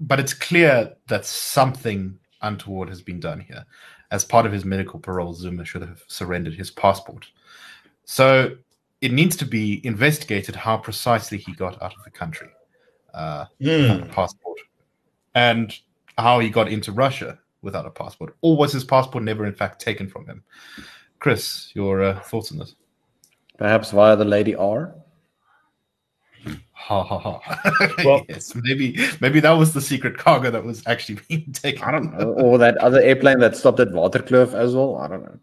but 0.00 0.20
it's 0.20 0.34
clear 0.34 0.94
that 1.08 1.26
something 1.26 2.18
untoward 2.42 2.88
has 2.88 3.02
been 3.02 3.20
done 3.20 3.40
here. 3.40 3.64
As 4.10 4.24
part 4.24 4.46
of 4.46 4.52
his 4.52 4.64
medical 4.64 5.00
parole, 5.00 5.34
Zuma 5.34 5.64
should 5.64 5.82
have 5.82 6.02
surrendered 6.06 6.54
his 6.54 6.70
passport. 6.70 7.26
So 8.04 8.56
it 9.00 9.12
needs 9.12 9.36
to 9.36 9.46
be 9.46 9.84
investigated 9.84 10.54
how 10.54 10.76
precisely 10.76 11.38
he 11.38 11.52
got 11.52 11.82
out 11.82 11.94
of 11.94 12.04
the 12.04 12.10
country, 12.10 12.48
uh, 13.12 13.46
mm. 13.60 14.10
passport, 14.12 14.58
and 15.34 15.76
how 16.16 16.38
he 16.38 16.48
got 16.48 16.68
into 16.68 16.92
Russia 16.92 17.38
without 17.62 17.86
a 17.86 17.90
passport, 17.90 18.36
or 18.42 18.56
was 18.56 18.72
his 18.72 18.84
passport 18.84 19.24
never, 19.24 19.46
in 19.46 19.54
fact, 19.54 19.80
taken 19.80 20.06
from 20.06 20.26
him? 20.26 20.44
Chris, 21.18 21.72
your 21.74 22.02
uh, 22.02 22.20
thoughts 22.20 22.52
on 22.52 22.58
this? 22.58 22.76
Perhaps 23.58 23.92
via 23.92 24.16
the 24.16 24.24
Lady 24.24 24.54
R. 24.54 24.94
Ha 26.72 27.02
ha 27.02 27.18
ha. 27.18 27.94
Well, 28.04 28.24
yes, 28.28 28.54
maybe 28.54 28.98
maybe 29.20 29.40
that 29.40 29.52
was 29.52 29.72
the 29.72 29.80
secret 29.80 30.18
cargo 30.18 30.50
that 30.50 30.64
was 30.64 30.82
actually 30.86 31.18
being 31.28 31.52
taken. 31.52 31.82
I 31.82 31.90
don't 31.90 32.18
know. 32.18 32.32
Or 32.32 32.58
that 32.58 32.76
other 32.78 33.00
airplane 33.00 33.38
that 33.38 33.56
stopped 33.56 33.80
at 33.80 33.88
Waterkloof 33.88 34.52
as 34.52 34.74
well. 34.74 34.96
I 34.96 35.08
don't 35.08 35.22
know. 35.22 35.38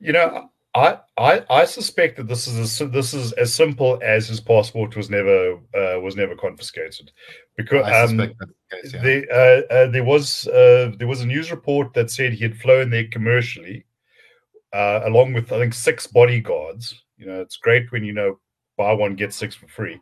You 0.00 0.12
know, 0.12 0.50
I 0.74 0.98
I, 1.16 1.44
I 1.50 1.64
suspect 1.66 2.16
that 2.16 2.28
this 2.28 2.46
is 2.46 2.80
a, 2.80 2.86
this 2.86 3.14
is 3.14 3.32
as 3.32 3.54
simple 3.54 3.98
as 4.02 4.28
his 4.28 4.40
passport 4.40 4.96
was 4.96 5.10
never 5.10 5.54
uh, 5.74 6.00
was 6.00 6.16
never 6.16 6.34
confiscated, 6.34 7.12
because 7.56 8.10
um, 8.10 8.16
the 8.16 8.28
case, 8.28 8.94
yeah. 8.94 9.02
the, 9.02 9.30
uh, 9.30 9.74
uh, 9.74 9.86
there 9.90 10.04
was 10.04 10.48
uh, 10.48 10.92
there 10.98 11.06
was 11.06 11.20
a 11.20 11.26
news 11.26 11.50
report 11.50 11.94
that 11.94 12.10
said 12.10 12.32
he 12.32 12.42
had 12.42 12.56
flown 12.56 12.90
there 12.90 13.06
commercially, 13.06 13.84
uh, 14.72 15.00
along 15.04 15.34
with 15.34 15.52
I 15.52 15.58
think 15.58 15.74
six 15.74 16.06
bodyguards. 16.06 17.02
You 17.24 17.30
know, 17.30 17.40
it's 17.40 17.56
great 17.56 17.90
when 17.90 18.04
you 18.04 18.12
know 18.12 18.38
buy 18.76 18.92
one 18.92 19.14
get 19.14 19.32
six 19.32 19.54
for 19.54 19.66
free. 19.66 19.98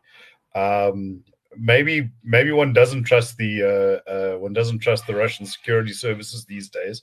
Um, 0.54 1.22
maybe 1.56 2.10
maybe 2.24 2.50
one 2.50 2.72
doesn't 2.72 3.04
trust 3.04 3.36
the 3.36 3.62
uh, 3.62 4.10
uh, 4.10 4.38
one 4.38 4.52
doesn't 4.52 4.80
trust 4.80 5.06
the 5.06 5.14
Russian 5.14 5.46
security 5.46 5.92
services 5.92 6.44
these 6.44 6.68
days, 6.68 7.02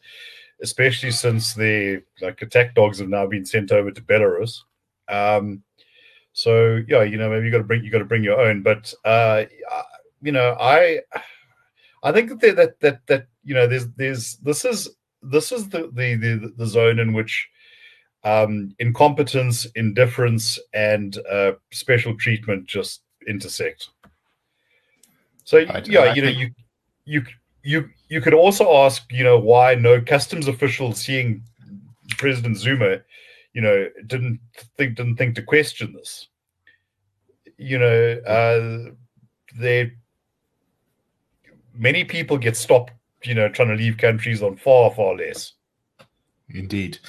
especially 0.61 1.11
since 1.11 1.53
the 1.53 2.03
like 2.21 2.41
attack 2.41 2.75
dogs 2.75 2.99
have 2.99 3.07
now 3.07 3.27
been 3.27 3.45
sent 3.45 3.71
over 3.71 3.91
to 3.91 4.01
Belarus. 4.01 4.59
Um, 5.07 5.63
so 6.33 6.81
yeah, 6.88 7.03
you 7.03 7.17
know 7.17 7.29
maybe 7.29 7.45
you 7.45 7.51
got 7.51 7.59
to 7.59 7.63
bring 7.63 7.83
you 7.83 7.91
got 7.91 7.99
to 7.99 8.05
bring 8.05 8.23
your 8.23 8.41
own. 8.41 8.61
But 8.61 8.93
uh, 9.05 9.45
you 10.21 10.33
know 10.33 10.57
I 10.59 10.99
I 12.03 12.11
think 12.11 12.41
that 12.41 12.55
that 12.57 12.79
that 12.81 13.07
that 13.07 13.27
you 13.45 13.55
know 13.55 13.67
there's 13.67 13.88
there's 13.95 14.35
this 14.38 14.65
is 14.65 14.89
this 15.21 15.53
is 15.53 15.69
the 15.69 15.89
the 15.93 16.15
the, 16.15 16.53
the 16.57 16.67
zone 16.67 16.99
in 16.99 17.13
which 17.13 17.47
um, 18.23 18.75
incompetence, 18.79 19.65
indifference, 19.75 20.59
and 20.73 21.17
uh, 21.31 21.53
special 21.71 22.15
treatment 22.17 22.65
just 22.65 23.01
intersect. 23.27 23.89
So 25.43 25.57
yeah, 25.85 26.13
you 26.13 26.21
know, 26.21 26.29
you 26.29 26.51
you 27.05 27.25
you 27.63 27.89
you 28.09 28.21
could 28.21 28.33
also 28.33 28.71
ask, 28.85 29.03
you 29.11 29.23
know, 29.23 29.39
why 29.39 29.75
no 29.75 30.01
customs 30.01 30.47
official 30.47 30.93
seeing 30.93 31.43
President 32.17 32.57
Zuma, 32.57 32.99
you 33.53 33.61
know, 33.61 33.88
didn't 34.05 34.39
think 34.77 34.95
didn't 34.95 35.15
think 35.15 35.35
to 35.35 35.41
question 35.41 35.93
this. 35.93 36.27
You 37.57 37.79
know, 37.79 38.21
uh, 38.27 38.91
there 39.57 39.91
many 41.73 42.03
people 42.03 42.38
get 42.38 42.57
stopped, 42.57 42.91
you 43.23 43.33
know, 43.33 43.49
trying 43.49 43.69
to 43.69 43.75
leave 43.75 43.97
countries 43.97 44.43
on 44.43 44.57
far 44.57 44.91
far 44.91 45.15
less. 45.15 45.53
Indeed 46.49 46.99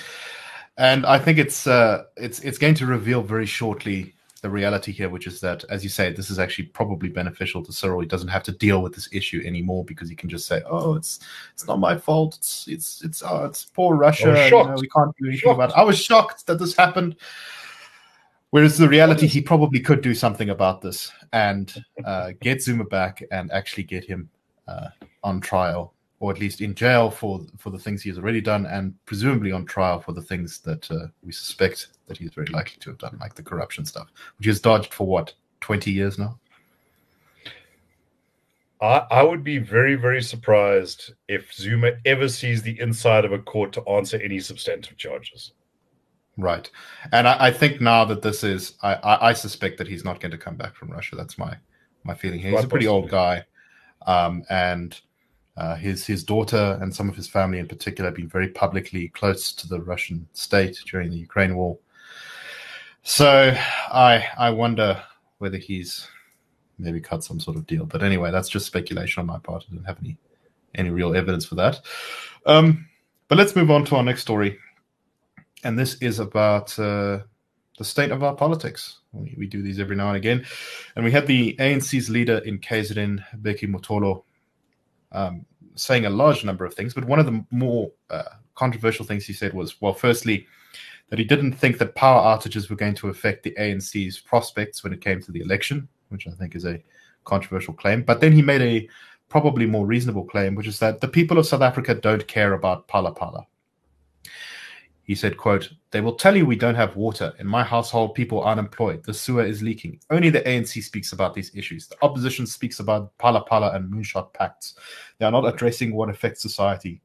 and 0.76 1.04
I 1.06 1.18
think 1.18 1.38
it's 1.38 1.66
uh, 1.66 2.04
it's 2.16 2.40
it's 2.40 2.58
going 2.58 2.74
to 2.74 2.86
reveal 2.86 3.22
very 3.22 3.46
shortly 3.46 4.14
the 4.42 4.48
reality 4.48 4.92
here, 4.92 5.10
which 5.10 5.26
is 5.26 5.40
that, 5.40 5.64
as 5.68 5.84
you 5.84 5.90
say, 5.90 6.12
this 6.12 6.30
is 6.30 6.38
actually 6.38 6.64
probably 6.64 7.10
beneficial 7.10 7.62
to 7.62 7.72
Cyril. 7.72 8.00
He 8.00 8.06
doesn't 8.06 8.28
have 8.28 8.42
to 8.44 8.52
deal 8.52 8.82
with 8.82 8.94
this 8.94 9.08
issue 9.12 9.42
anymore 9.44 9.84
because 9.84 10.08
he 10.08 10.16
can 10.16 10.30
just 10.30 10.46
say, 10.46 10.62
"Oh, 10.66 10.94
it's 10.94 11.20
it's 11.52 11.66
not 11.66 11.78
my 11.78 11.96
fault. 11.96 12.36
It's 12.38 12.66
it's 12.68 13.02
it's 13.02 13.22
oh, 13.22 13.44
it's 13.44 13.64
poor 13.64 13.96
Russia. 13.96 14.28
You 14.46 14.50
know, 14.50 14.76
we 14.80 14.88
can't 14.88 15.14
do 15.18 15.26
anything 15.26 15.40
shocked. 15.40 15.54
about 15.54 15.70
it." 15.70 15.76
I 15.76 15.82
was 15.82 15.98
shocked 15.98 16.46
that 16.46 16.58
this 16.58 16.74
happened. 16.74 17.16
Whereas 18.50 18.78
the 18.78 18.88
reality, 18.88 19.28
he 19.28 19.40
probably 19.40 19.78
could 19.78 20.00
do 20.00 20.12
something 20.12 20.50
about 20.50 20.80
this 20.80 21.12
and 21.32 21.72
uh, 22.04 22.32
get 22.40 22.60
Zuma 22.60 22.84
back 22.84 23.22
and 23.30 23.52
actually 23.52 23.84
get 23.84 24.04
him 24.04 24.28
uh, 24.66 24.88
on 25.22 25.40
trial 25.40 25.94
or 26.20 26.30
at 26.30 26.38
least 26.38 26.60
in 26.60 26.74
jail 26.74 27.10
for 27.10 27.40
for 27.58 27.70
the 27.70 27.78
things 27.78 28.02
he 28.02 28.10
has 28.10 28.18
already 28.18 28.40
done, 28.40 28.66
and 28.66 28.94
presumably 29.06 29.50
on 29.50 29.64
trial 29.64 30.00
for 30.00 30.12
the 30.12 30.22
things 30.22 30.60
that 30.60 30.88
uh, 30.90 31.06
we 31.24 31.32
suspect 31.32 31.88
that 32.06 32.18
he's 32.18 32.32
very 32.32 32.46
likely 32.48 32.76
to 32.78 32.90
have 32.90 32.98
done, 32.98 33.16
like 33.20 33.34
the 33.34 33.42
corruption 33.42 33.84
stuff, 33.84 34.08
which 34.38 34.46
he's 34.46 34.60
dodged 34.60 34.94
for 34.94 35.06
what 35.06 35.32
twenty 35.60 35.90
years 35.90 36.18
now. 36.18 36.38
I, 38.82 39.06
I 39.10 39.22
would 39.22 39.44
be 39.44 39.58
very, 39.58 39.94
very 39.94 40.22
surprised 40.22 41.12
if 41.28 41.52
Zuma 41.52 41.92
ever 42.06 42.28
sees 42.28 42.62
the 42.62 42.78
inside 42.80 43.24
of 43.24 43.32
a 43.32 43.38
court 43.38 43.72
to 43.74 43.86
answer 43.86 44.16
any 44.18 44.40
substantive 44.40 44.96
charges. 44.96 45.52
Right, 46.38 46.70
and 47.12 47.28
I, 47.28 47.48
I 47.48 47.50
think 47.50 47.80
now 47.80 48.04
that 48.06 48.22
this 48.22 48.42
is, 48.42 48.74
I, 48.82 48.94
I, 48.94 49.28
I, 49.28 49.32
suspect 49.34 49.76
that 49.78 49.88
he's 49.88 50.04
not 50.04 50.20
going 50.20 50.30
to 50.30 50.38
come 50.38 50.56
back 50.56 50.74
from 50.74 50.90
Russia. 50.90 51.16
That's 51.16 51.36
my 51.36 51.56
my 52.04 52.14
feeling. 52.14 52.38
He's 52.38 52.52
Quite 52.52 52.64
a 52.64 52.68
pretty 52.68 52.86
possibly. 52.86 53.02
old 53.02 53.10
guy, 53.10 53.44
um, 54.06 54.44
and 54.48 54.98
uh, 55.60 55.74
his 55.76 56.06
his 56.06 56.24
daughter 56.24 56.78
and 56.80 56.94
some 56.94 57.10
of 57.10 57.14
his 57.14 57.28
family 57.28 57.58
in 57.58 57.68
particular 57.68 58.08
have 58.08 58.16
been 58.16 58.26
very 58.26 58.48
publicly 58.48 59.08
close 59.08 59.52
to 59.52 59.68
the 59.68 59.78
Russian 59.82 60.26
state 60.32 60.78
during 60.90 61.10
the 61.10 61.18
Ukraine 61.18 61.54
war. 61.54 61.76
So 63.02 63.54
I 63.92 64.26
I 64.38 64.48
wonder 64.48 65.02
whether 65.36 65.58
he's 65.58 66.08
maybe 66.78 66.98
cut 66.98 67.22
some 67.22 67.38
sort 67.38 67.58
of 67.58 67.66
deal. 67.66 67.84
But 67.84 68.02
anyway, 68.02 68.30
that's 68.30 68.48
just 68.48 68.64
speculation 68.64 69.20
on 69.20 69.26
my 69.26 69.38
part. 69.38 69.66
I 69.70 69.74
don't 69.74 69.84
have 69.84 69.98
any 70.00 70.16
any 70.76 70.88
real 70.88 71.14
evidence 71.14 71.44
for 71.44 71.56
that. 71.56 71.80
Um, 72.46 72.88
but 73.28 73.36
let's 73.36 73.54
move 73.54 73.70
on 73.70 73.84
to 73.84 73.96
our 73.96 74.02
next 74.02 74.22
story, 74.22 74.56
and 75.62 75.78
this 75.78 75.96
is 75.96 76.20
about 76.20 76.78
uh, 76.78 77.18
the 77.76 77.84
state 77.84 78.12
of 78.12 78.22
our 78.22 78.34
politics. 78.34 79.00
We, 79.12 79.34
we, 79.36 79.46
do 79.46 79.60
these 79.60 79.78
every 79.78 79.96
now 79.96 80.08
and 80.08 80.16
again, 80.16 80.46
and 80.96 81.04
we 81.04 81.12
had 81.12 81.26
the 81.26 81.54
ANC's 81.56 82.08
leader 82.08 82.38
in 82.38 82.60
KZN, 82.60 83.22
Bheki 83.42 83.68
Mtolo, 83.68 84.22
um, 85.12 85.44
saying 85.74 86.06
a 86.06 86.10
large 86.10 86.44
number 86.44 86.64
of 86.64 86.74
things. 86.74 86.94
But 86.94 87.04
one 87.04 87.18
of 87.18 87.26
the 87.26 87.44
more 87.50 87.90
uh, 88.10 88.22
controversial 88.54 89.04
things 89.04 89.26
he 89.26 89.32
said 89.32 89.52
was, 89.52 89.80
well, 89.80 89.94
firstly, 89.94 90.46
that 91.08 91.18
he 91.18 91.24
didn't 91.24 91.52
think 91.52 91.78
that 91.78 91.94
power 91.94 92.22
outages 92.22 92.70
were 92.70 92.76
going 92.76 92.94
to 92.94 93.08
affect 93.08 93.42
the 93.42 93.54
ANC's 93.58 94.20
prospects 94.20 94.84
when 94.84 94.92
it 94.92 95.00
came 95.00 95.20
to 95.22 95.32
the 95.32 95.40
election 95.40 95.88
which 96.10 96.26
I 96.26 96.32
think 96.32 96.54
is 96.54 96.66
a 96.66 96.80
controversial 97.24 97.74
claim. 97.74 98.02
But 98.02 98.20
then 98.20 98.32
he 98.32 98.42
made 98.42 98.60
a 98.60 98.88
probably 99.28 99.66
more 99.66 99.86
reasonable 99.86 100.24
claim, 100.24 100.54
which 100.54 100.66
is 100.66 100.78
that 100.80 101.00
the 101.00 101.08
people 101.08 101.38
of 101.38 101.46
South 101.46 101.62
Africa 101.62 101.94
don't 101.94 102.26
care 102.26 102.52
about 102.52 102.86
Phala 102.88 103.16
Phala. 103.16 103.46
He 105.10 105.16
said, 105.16 105.36
quote, 105.36 105.72
They 105.90 106.00
will 106.00 106.14
tell 106.14 106.36
you 106.36 106.46
we 106.46 106.54
don't 106.54 106.76
have 106.76 106.94
water. 106.94 107.32
In 107.40 107.46
my 107.48 107.64
household, 107.64 108.14
people 108.14 108.42
are 108.42 108.52
unemployed. 108.52 109.02
The 109.02 109.12
sewer 109.12 109.42
is 109.42 109.60
leaking. 109.60 109.98
Only 110.08 110.30
the 110.30 110.42
ANC 110.42 110.84
speaks 110.84 111.12
about 111.12 111.34
these 111.34 111.50
issues. 111.52 111.88
The 111.88 111.96
opposition 112.02 112.46
speaks 112.46 112.78
about 112.78 113.18
Phala 113.18 113.44
Phala 113.48 113.74
and 113.74 113.92
moonshot 113.92 114.32
pacts. 114.34 114.76
They 115.18 115.26
are 115.26 115.32
not 115.32 115.52
addressing 115.52 115.96
what 115.96 116.10
affects 116.10 116.42
society. 116.42 117.02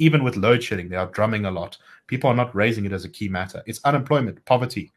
Even 0.00 0.24
with 0.24 0.34
load 0.34 0.60
shedding, 0.60 0.88
they 0.88 0.96
are 0.96 1.06
drumming 1.06 1.44
a 1.44 1.52
lot. 1.52 1.78
People 2.08 2.28
are 2.28 2.34
not 2.34 2.52
raising 2.52 2.84
it 2.84 2.92
as 2.92 3.04
a 3.04 3.08
key 3.08 3.28
matter. 3.28 3.62
It's 3.64 3.80
unemployment, 3.84 4.44
poverty, 4.44 4.90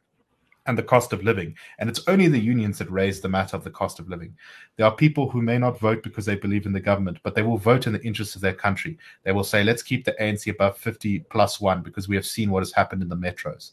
and 0.66 0.78
the 0.78 0.84
cost 0.84 1.14
of 1.14 1.24
living. 1.24 1.56
And 1.80 1.90
it's 1.90 2.08
only 2.08 2.28
the 2.28 2.40
unions 2.40 2.78
that 2.78 2.90
raise 2.90 3.20
the 3.20 3.30
matter 3.30 3.58
of 3.58 3.64
the 3.64 3.70
cost 3.70 4.00
of 4.00 4.10
living. 4.10 4.36
There 4.78 4.86
are 4.86 4.96
people 4.96 5.30
who 5.30 5.42
may 5.42 5.58
not 5.58 5.80
vote 5.80 6.04
because 6.04 6.26
they 6.26 6.36
believe 6.36 6.66
in 6.66 6.74
the 6.74 6.80
government, 6.80 7.20
but 7.24 7.36
they 7.36 7.42
will 7.42 7.58
vote 7.58 7.88
in 7.88 7.94
the 7.94 8.04
interest 8.04 8.36
of 8.36 8.42
their 8.42 8.54
country. 8.54 8.98
They 9.24 9.32
will 9.32 9.44
say, 9.44 9.64
let's 9.64 9.84
keep 9.84 10.06
the 10.06 10.16
ANC 10.20 10.50
above 10.50 10.78
50 10.78 11.20
plus 11.30 11.60
one 11.60 11.82
because 11.82 12.08
we 12.08 12.16
have 12.16 12.26
seen 12.26 12.50
what 12.50 12.62
has 12.62 12.72
happened 12.72 13.02
in 13.02 13.10
the 13.10 13.16
metros. 13.16 13.72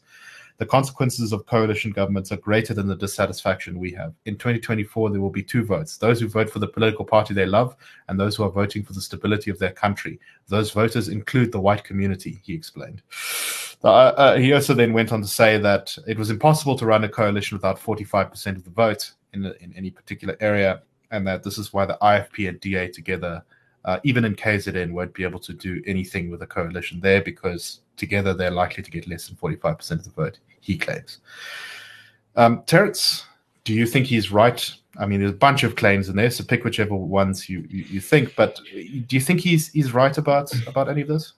The 0.61 0.67
consequences 0.67 1.33
of 1.33 1.47
coalition 1.47 1.89
governments 1.89 2.31
are 2.31 2.37
greater 2.37 2.75
than 2.75 2.85
the 2.85 2.95
dissatisfaction 2.95 3.79
we 3.79 3.89
have. 3.93 4.13
In 4.27 4.35
2024, 4.35 5.09
there 5.09 5.19
will 5.19 5.31
be 5.31 5.41
two 5.41 5.65
votes 5.65 5.97
those 5.97 6.19
who 6.19 6.27
vote 6.27 6.51
for 6.51 6.59
the 6.59 6.67
political 6.67 7.03
party 7.03 7.33
they 7.33 7.47
love, 7.47 7.75
and 8.07 8.19
those 8.19 8.35
who 8.35 8.43
are 8.43 8.51
voting 8.51 8.83
for 8.83 8.93
the 8.93 9.01
stability 9.01 9.49
of 9.49 9.57
their 9.57 9.71
country. 9.71 10.19
Those 10.49 10.69
voters 10.69 11.09
include 11.09 11.51
the 11.51 11.59
white 11.59 11.83
community, 11.83 12.41
he 12.43 12.53
explained. 12.53 13.01
Uh, 13.83 13.87
uh, 13.87 14.37
he 14.37 14.53
also 14.53 14.75
then 14.75 14.93
went 14.93 15.11
on 15.11 15.23
to 15.23 15.27
say 15.27 15.57
that 15.57 15.97
it 16.07 16.19
was 16.19 16.29
impossible 16.29 16.77
to 16.77 16.85
run 16.85 17.05
a 17.05 17.09
coalition 17.09 17.57
without 17.57 17.79
45% 17.79 18.55
of 18.55 18.63
the 18.63 18.69
vote 18.69 19.13
in, 19.33 19.43
in 19.61 19.73
any 19.75 19.89
particular 19.89 20.37
area, 20.41 20.83
and 21.09 21.25
that 21.25 21.41
this 21.41 21.57
is 21.57 21.73
why 21.73 21.87
the 21.87 21.97
IFP 22.03 22.47
and 22.47 22.59
DA 22.59 22.87
together, 22.87 23.43
uh, 23.85 23.97
even 24.03 24.25
in 24.25 24.35
KZN, 24.35 24.91
won't 24.91 25.15
be 25.15 25.23
able 25.23 25.39
to 25.39 25.53
do 25.53 25.81
anything 25.87 26.29
with 26.29 26.43
a 26.43 26.47
coalition 26.47 26.99
there 26.99 27.23
because 27.23 27.81
together 28.01 28.33
they're 28.33 28.51
likely 28.51 28.83
to 28.83 28.91
get 28.91 29.07
less 29.07 29.27
than 29.27 29.37
45% 29.37 29.91
of 29.91 30.03
the 30.03 30.09
vote, 30.09 30.39
he 30.59 30.77
claims. 30.77 31.19
Um, 32.35 32.63
Terence, 32.65 33.25
do 33.63 33.73
you 33.73 33.85
think 33.85 34.07
he's 34.07 34.31
right? 34.31 34.69
I 34.99 35.05
mean, 35.05 35.19
there's 35.19 35.31
a 35.31 35.45
bunch 35.47 35.63
of 35.63 35.75
claims 35.75 36.09
in 36.09 36.15
there, 36.15 36.29
so 36.31 36.43
pick 36.43 36.65
whichever 36.65 36.95
ones 36.95 37.47
you, 37.47 37.65
you, 37.69 37.83
you 37.83 38.01
think. 38.01 38.35
But 38.35 38.59
do 38.73 39.15
you 39.15 39.21
think 39.21 39.39
he's 39.39 39.69
he's 39.69 39.93
right 39.93 40.17
about 40.17 40.51
about 40.67 40.89
any 40.89 41.01
of 41.01 41.07
this? 41.07 41.33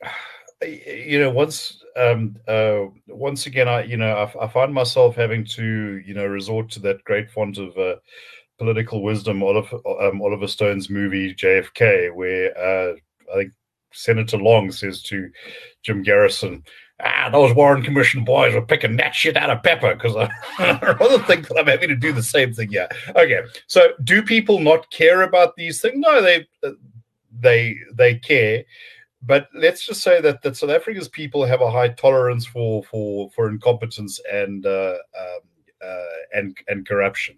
you 0.62 1.18
know, 1.18 1.30
once 1.30 1.82
um, 1.96 2.36
uh, 2.46 2.84
once 3.08 3.46
again, 3.46 3.68
I 3.68 3.82
you 3.84 3.96
know 3.96 4.14
I, 4.14 4.44
I, 4.44 4.48
find 4.48 4.72
myself 4.72 5.16
having 5.16 5.44
to 5.46 6.02
you 6.06 6.14
know 6.14 6.26
resort 6.26 6.70
to 6.72 6.80
that 6.80 7.02
great 7.04 7.30
font 7.30 7.58
of 7.58 7.76
uh, 7.76 7.96
political 8.58 9.02
wisdom, 9.02 9.42
Oliver, 9.42 9.78
um, 10.00 10.22
Oliver 10.22 10.46
Stone's 10.46 10.88
movie 10.88 11.34
JFK, 11.34 12.14
where 12.14 12.56
uh, 12.56 12.94
I 13.32 13.36
think 13.36 13.52
Senator 13.94 14.36
Long 14.36 14.70
says 14.70 15.02
to 15.04 15.30
Jim 15.82 16.02
Garrison, 16.02 16.64
"Ah, 17.02 17.28
those 17.30 17.54
Warren 17.54 17.82
Commission 17.82 18.24
boys 18.24 18.54
are 18.54 18.62
picking 18.62 18.96
that 18.96 19.14
shit 19.14 19.36
out 19.36 19.50
of 19.50 19.62
pepper," 19.62 19.94
because 19.94 20.16
I, 20.16 20.30
I 20.58 20.96
rather 20.98 21.18
think 21.20 21.48
that 21.48 21.58
I'm 21.58 21.66
having 21.66 21.88
to 21.88 21.96
do 21.96 22.12
the 22.12 22.22
same 22.22 22.52
thing. 22.52 22.70
Yeah. 22.70 22.88
Okay. 23.16 23.40
So, 23.66 23.92
do 24.02 24.22
people 24.22 24.60
not 24.60 24.90
care 24.90 25.22
about 25.22 25.56
these 25.56 25.80
things? 25.80 25.96
No, 25.98 26.20
they 26.20 26.46
they 27.40 27.76
they 27.92 28.16
care 28.16 28.64
but 29.26 29.48
let's 29.54 29.86
just 29.86 30.02
say 30.02 30.20
that 30.20 30.42
that 30.42 30.56
South 30.56 30.70
Africa's 30.70 31.08
people 31.08 31.44
have 31.44 31.60
a 31.60 31.70
high 31.70 31.88
tolerance 31.88 32.46
for 32.46 32.82
for 32.84 33.30
for 33.30 33.48
incompetence 33.48 34.20
and 34.30 34.66
uh, 34.66 34.96
um, 35.18 35.40
uh, 35.84 36.04
and 36.34 36.56
and 36.68 36.86
corruption. 36.86 37.36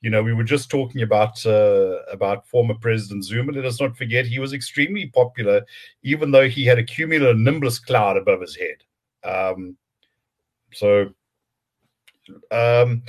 You 0.00 0.08
know, 0.08 0.22
we 0.22 0.32
were 0.32 0.44
just 0.44 0.70
talking 0.70 1.02
about 1.02 1.44
uh, 1.44 2.02
about 2.10 2.46
former 2.46 2.74
President 2.74 3.24
Zuma. 3.24 3.52
Let 3.52 3.66
us 3.66 3.80
not 3.80 3.96
forget 3.96 4.26
he 4.26 4.38
was 4.38 4.54
extremely 4.54 5.06
popular, 5.06 5.62
even 6.02 6.30
though 6.30 6.48
he 6.48 6.64
had 6.64 6.78
a 6.78 6.84
cumulonimbus 6.84 7.84
cloud 7.84 8.16
above 8.16 8.40
his 8.40 8.56
head. 8.56 8.76
Um, 9.22 9.76
so, 10.72 11.10
um, 12.50 13.02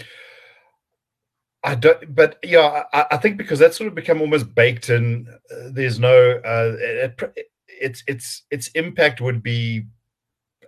I 1.64 1.76
don't, 1.76 2.14
but 2.14 2.40
yeah, 2.44 2.84
I, 2.92 3.06
I, 3.12 3.18
think 3.18 3.38
because 3.38 3.60
that's 3.60 3.78
sort 3.78 3.88
of 3.88 3.96
become 3.96 4.20
almost 4.20 4.54
baked 4.54 4.90
in. 4.90 5.28
Uh, 5.50 5.70
there's 5.72 6.00
no. 6.00 6.42
Uh, 6.44 6.76
it, 6.78 7.22
it, 7.38 7.46
its 7.68 8.04
its 8.08 8.44
its 8.52 8.68
impact 8.70 9.22
would 9.22 9.42
be 9.42 9.86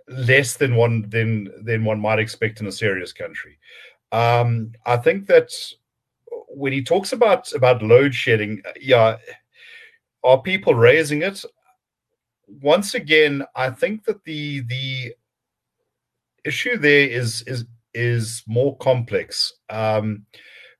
less 0.08 0.56
than 0.56 0.76
one 0.76 1.08
than 1.08 1.50
than 1.64 1.84
one 1.84 2.00
might 2.00 2.18
expect 2.18 2.60
in 2.60 2.66
a 2.66 2.72
serious 2.72 3.12
country. 3.12 3.58
Um, 4.12 4.72
I 4.86 4.96
think 4.96 5.26
that 5.26 5.52
when 6.54 6.72
he 6.72 6.82
talks 6.82 7.12
about 7.12 7.52
about 7.52 7.82
load 7.82 8.14
shedding, 8.14 8.62
yeah, 8.80 9.16
are 10.22 10.40
people 10.40 10.74
raising 10.74 11.22
it? 11.22 11.44
Once 12.46 12.94
again, 12.94 13.44
I 13.54 13.70
think 13.70 14.04
that 14.04 14.24
the 14.24 14.60
the 14.62 15.14
issue 16.44 16.76
there 16.76 17.08
is 17.08 17.42
is 17.42 17.64
is 17.94 18.42
more 18.46 18.76
complex. 18.78 19.52
Um, 19.70 20.26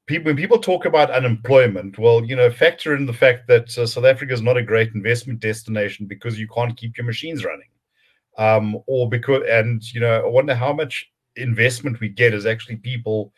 people 0.07 0.31
when 0.31 0.37
people 0.37 0.59
talk 0.59 0.85
about 0.85 1.11
unemployment, 1.11 1.99
well, 1.99 2.25
you 2.25 2.37
know, 2.37 2.51
factor 2.51 2.95
in 2.95 3.07
the 3.07 3.13
fact 3.13 3.47
that 3.49 3.77
uh, 3.79 3.87
South 3.87 4.05
Africa 4.05 4.33
is 4.33 4.43
not 4.43 4.57
a 4.57 4.63
great 4.63 4.95
investment 4.95 5.41
destination 5.41 6.07
because 6.07 6.39
you 6.39 6.49
can't 6.49 6.77
keep 6.77 6.97
your 6.97 7.07
machines 7.07 7.45
running, 7.45 7.69
um, 8.39 8.79
or 8.87 9.09
because 9.09 9.43
and 9.49 9.83
you 9.93 10.01
know, 10.01 10.23
I 10.23 10.27
wonder 10.27 10.55
how 10.55 10.73
much 10.73 11.11
investment 11.37 12.01
we 12.01 12.09
get 12.09 12.35
is 12.35 12.47
actually 12.47 12.77
people 12.77 13.33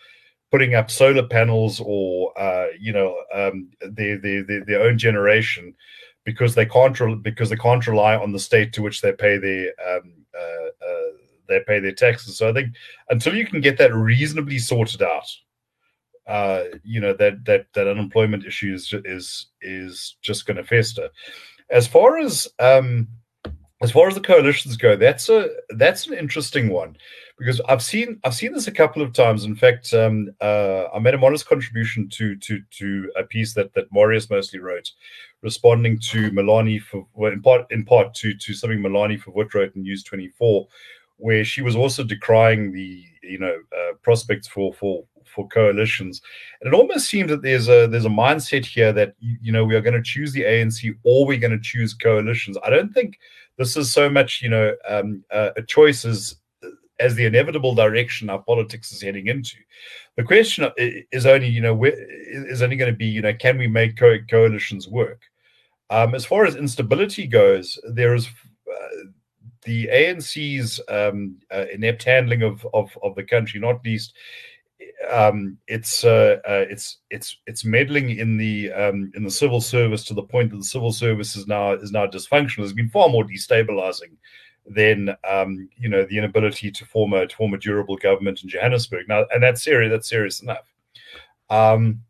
putting 0.50 0.74
up 0.74 0.90
solar 0.90 1.26
panels 1.26 1.80
or 1.84 2.38
uh, 2.38 2.66
you 2.78 2.92
know 2.92 3.16
um, 3.34 3.70
their, 3.80 4.18
their, 4.18 4.44
their 4.44 4.64
their 4.64 4.82
own 4.82 4.98
generation 4.98 5.74
because 6.24 6.54
they 6.54 6.66
can't 6.66 6.98
re- 7.00 7.14
because 7.14 7.50
they 7.50 7.56
can't 7.56 7.86
rely 7.86 8.16
on 8.16 8.32
the 8.32 8.38
state 8.38 8.72
to 8.72 8.82
which 8.82 9.00
they 9.00 9.12
pay 9.12 9.38
their 9.38 9.72
um, 9.88 10.12
uh, 10.34 10.86
uh, 10.86 11.10
they 11.48 11.60
pay 11.66 11.78
their 11.78 11.92
taxes. 11.92 12.38
So 12.38 12.48
I 12.48 12.52
think 12.52 12.74
until 13.08 13.34
you 13.34 13.46
can 13.46 13.60
get 13.60 13.78
that 13.78 13.94
reasonably 13.94 14.58
sorted 14.58 15.02
out, 15.02 15.28
uh, 16.26 16.64
you 16.82 17.00
know 17.00 17.14
that 17.14 17.44
that 17.44 17.66
that 17.74 17.88
unemployment 17.88 18.44
issue 18.44 18.74
is 18.74 18.92
is 19.04 19.46
is 19.62 20.16
just 20.22 20.46
going 20.46 20.56
to 20.56 20.64
fester. 20.64 21.08
As 21.70 21.86
far 21.86 22.18
as 22.18 22.48
um, 22.58 23.08
as 23.82 23.92
far 23.92 24.08
as 24.08 24.14
the 24.14 24.20
coalitions 24.20 24.76
go, 24.76 24.96
that's 24.96 25.28
a 25.28 25.50
that's 25.70 26.06
an 26.06 26.14
interesting 26.14 26.70
one 26.70 26.96
because 27.38 27.60
I've 27.68 27.82
seen 27.82 28.18
I've 28.24 28.34
seen 28.34 28.52
this 28.52 28.68
a 28.68 28.72
couple 28.72 29.02
of 29.02 29.12
times. 29.12 29.44
In 29.44 29.54
fact, 29.54 29.92
um, 29.92 30.30
uh, 30.40 30.84
I 30.94 30.98
made 30.98 31.14
a 31.14 31.18
modest 31.18 31.46
contribution 31.46 32.08
to 32.10 32.36
to 32.36 32.60
to 32.78 33.12
a 33.16 33.24
piece 33.24 33.52
that 33.54 33.74
that 33.74 33.92
Marius 33.92 34.30
mostly 34.30 34.60
wrote, 34.60 34.90
responding 35.42 35.98
to 36.10 36.30
Melanie 36.32 36.78
for 36.78 37.06
well, 37.12 37.32
in 37.32 37.42
part 37.42 37.66
in 37.70 37.84
part 37.84 38.14
to 38.14 38.34
to 38.34 38.54
something 38.54 38.80
Melanie 38.80 39.18
Verwoerd 39.18 39.52
wrote 39.52 39.76
in 39.76 39.82
News 39.82 40.02
Twenty 40.02 40.28
Four, 40.28 40.68
where 41.18 41.44
she 41.44 41.60
was 41.60 41.76
also 41.76 42.02
decrying 42.02 42.72
the 42.72 43.04
you 43.22 43.38
know 43.38 43.56
uh, 43.76 43.92
prospects 44.02 44.48
for 44.48 44.72
for 44.72 45.04
for 45.36 45.46
coalitions. 45.48 46.20
And 46.60 46.72
it 46.72 46.76
almost 46.76 47.08
seems 47.08 47.30
that 47.30 47.42
there's 47.42 47.68
a 47.68 47.86
there's 47.86 48.06
a 48.06 48.08
mindset 48.24 48.64
here 48.64 48.92
that 48.94 49.14
you 49.20 49.52
know 49.52 49.64
we 49.64 49.76
are 49.76 49.80
going 49.80 49.94
to 49.94 50.02
choose 50.02 50.32
the 50.32 50.42
ANC 50.42 50.92
or 51.04 51.26
we're 51.26 51.38
going 51.38 51.52
to 51.52 51.60
choose 51.60 51.94
coalitions. 51.94 52.56
I 52.64 52.70
don't 52.70 52.92
think 52.92 53.20
this 53.58 53.76
is 53.76 53.92
so 53.92 54.10
much 54.10 54.42
you 54.42 54.48
know 54.48 54.74
um, 54.88 55.22
uh, 55.30 55.50
a 55.56 55.62
choice 55.62 56.04
as 56.04 56.36
as 56.98 57.14
the 57.14 57.26
inevitable 57.26 57.74
direction 57.74 58.30
our 58.30 58.42
politics 58.42 58.90
is 58.90 59.02
heading 59.02 59.26
into. 59.26 59.58
The 60.16 60.24
question 60.24 60.66
is 61.12 61.26
only, 61.26 61.48
you 61.48 61.60
know, 61.60 61.74
where, 61.74 61.92
is 61.94 62.62
only 62.62 62.76
going 62.76 62.90
to 62.90 62.96
be, 62.96 63.04
you 63.04 63.20
know, 63.20 63.34
can 63.34 63.58
we 63.58 63.66
make 63.66 63.98
co- 63.98 64.18
coalitions 64.30 64.88
work? 64.88 65.20
Um, 65.90 66.14
as 66.14 66.24
far 66.24 66.46
as 66.46 66.56
instability 66.56 67.26
goes, 67.26 67.78
there 67.84 68.14
is 68.14 68.26
uh, 68.26 69.04
the 69.64 69.88
ANC's 69.92 70.80
um, 70.88 71.36
uh, 71.52 71.66
inept 71.70 72.04
handling 72.04 72.42
of, 72.42 72.66
of 72.72 72.96
of 73.02 73.14
the 73.14 73.24
country, 73.24 73.60
not 73.60 73.84
least 73.84 74.14
um, 75.10 75.58
it's 75.66 76.04
uh, 76.04 76.38
uh, 76.46 76.64
it's 76.68 76.98
it's 77.10 77.38
it's 77.46 77.64
meddling 77.64 78.10
in 78.10 78.36
the 78.36 78.72
um, 78.72 79.10
in 79.14 79.24
the 79.24 79.30
civil 79.30 79.60
service 79.60 80.04
to 80.04 80.14
the 80.14 80.22
point 80.22 80.50
that 80.50 80.56
the 80.58 80.64
civil 80.64 80.92
service 80.92 81.36
is 81.36 81.46
now 81.46 81.72
is 81.72 81.92
now 81.92 82.06
dysfunctional. 82.06 82.62
Has 82.62 82.72
been 82.72 82.88
far 82.88 83.08
more 83.08 83.24
destabilizing 83.24 84.16
than 84.66 85.16
um, 85.28 85.68
you 85.76 85.88
know 85.88 86.04
the 86.04 86.18
inability 86.18 86.70
to 86.70 86.84
form 86.84 87.12
a 87.12 87.26
to 87.26 87.36
form 87.36 87.54
a 87.54 87.58
durable 87.58 87.96
government 87.96 88.42
in 88.42 88.48
Johannesburg. 88.48 89.08
Now, 89.08 89.24
and 89.32 89.42
that's 89.42 89.62
serious. 89.62 89.90
That's 89.90 90.08
serious 90.08 90.40
enough. 90.42 90.72
Um, 91.48 92.02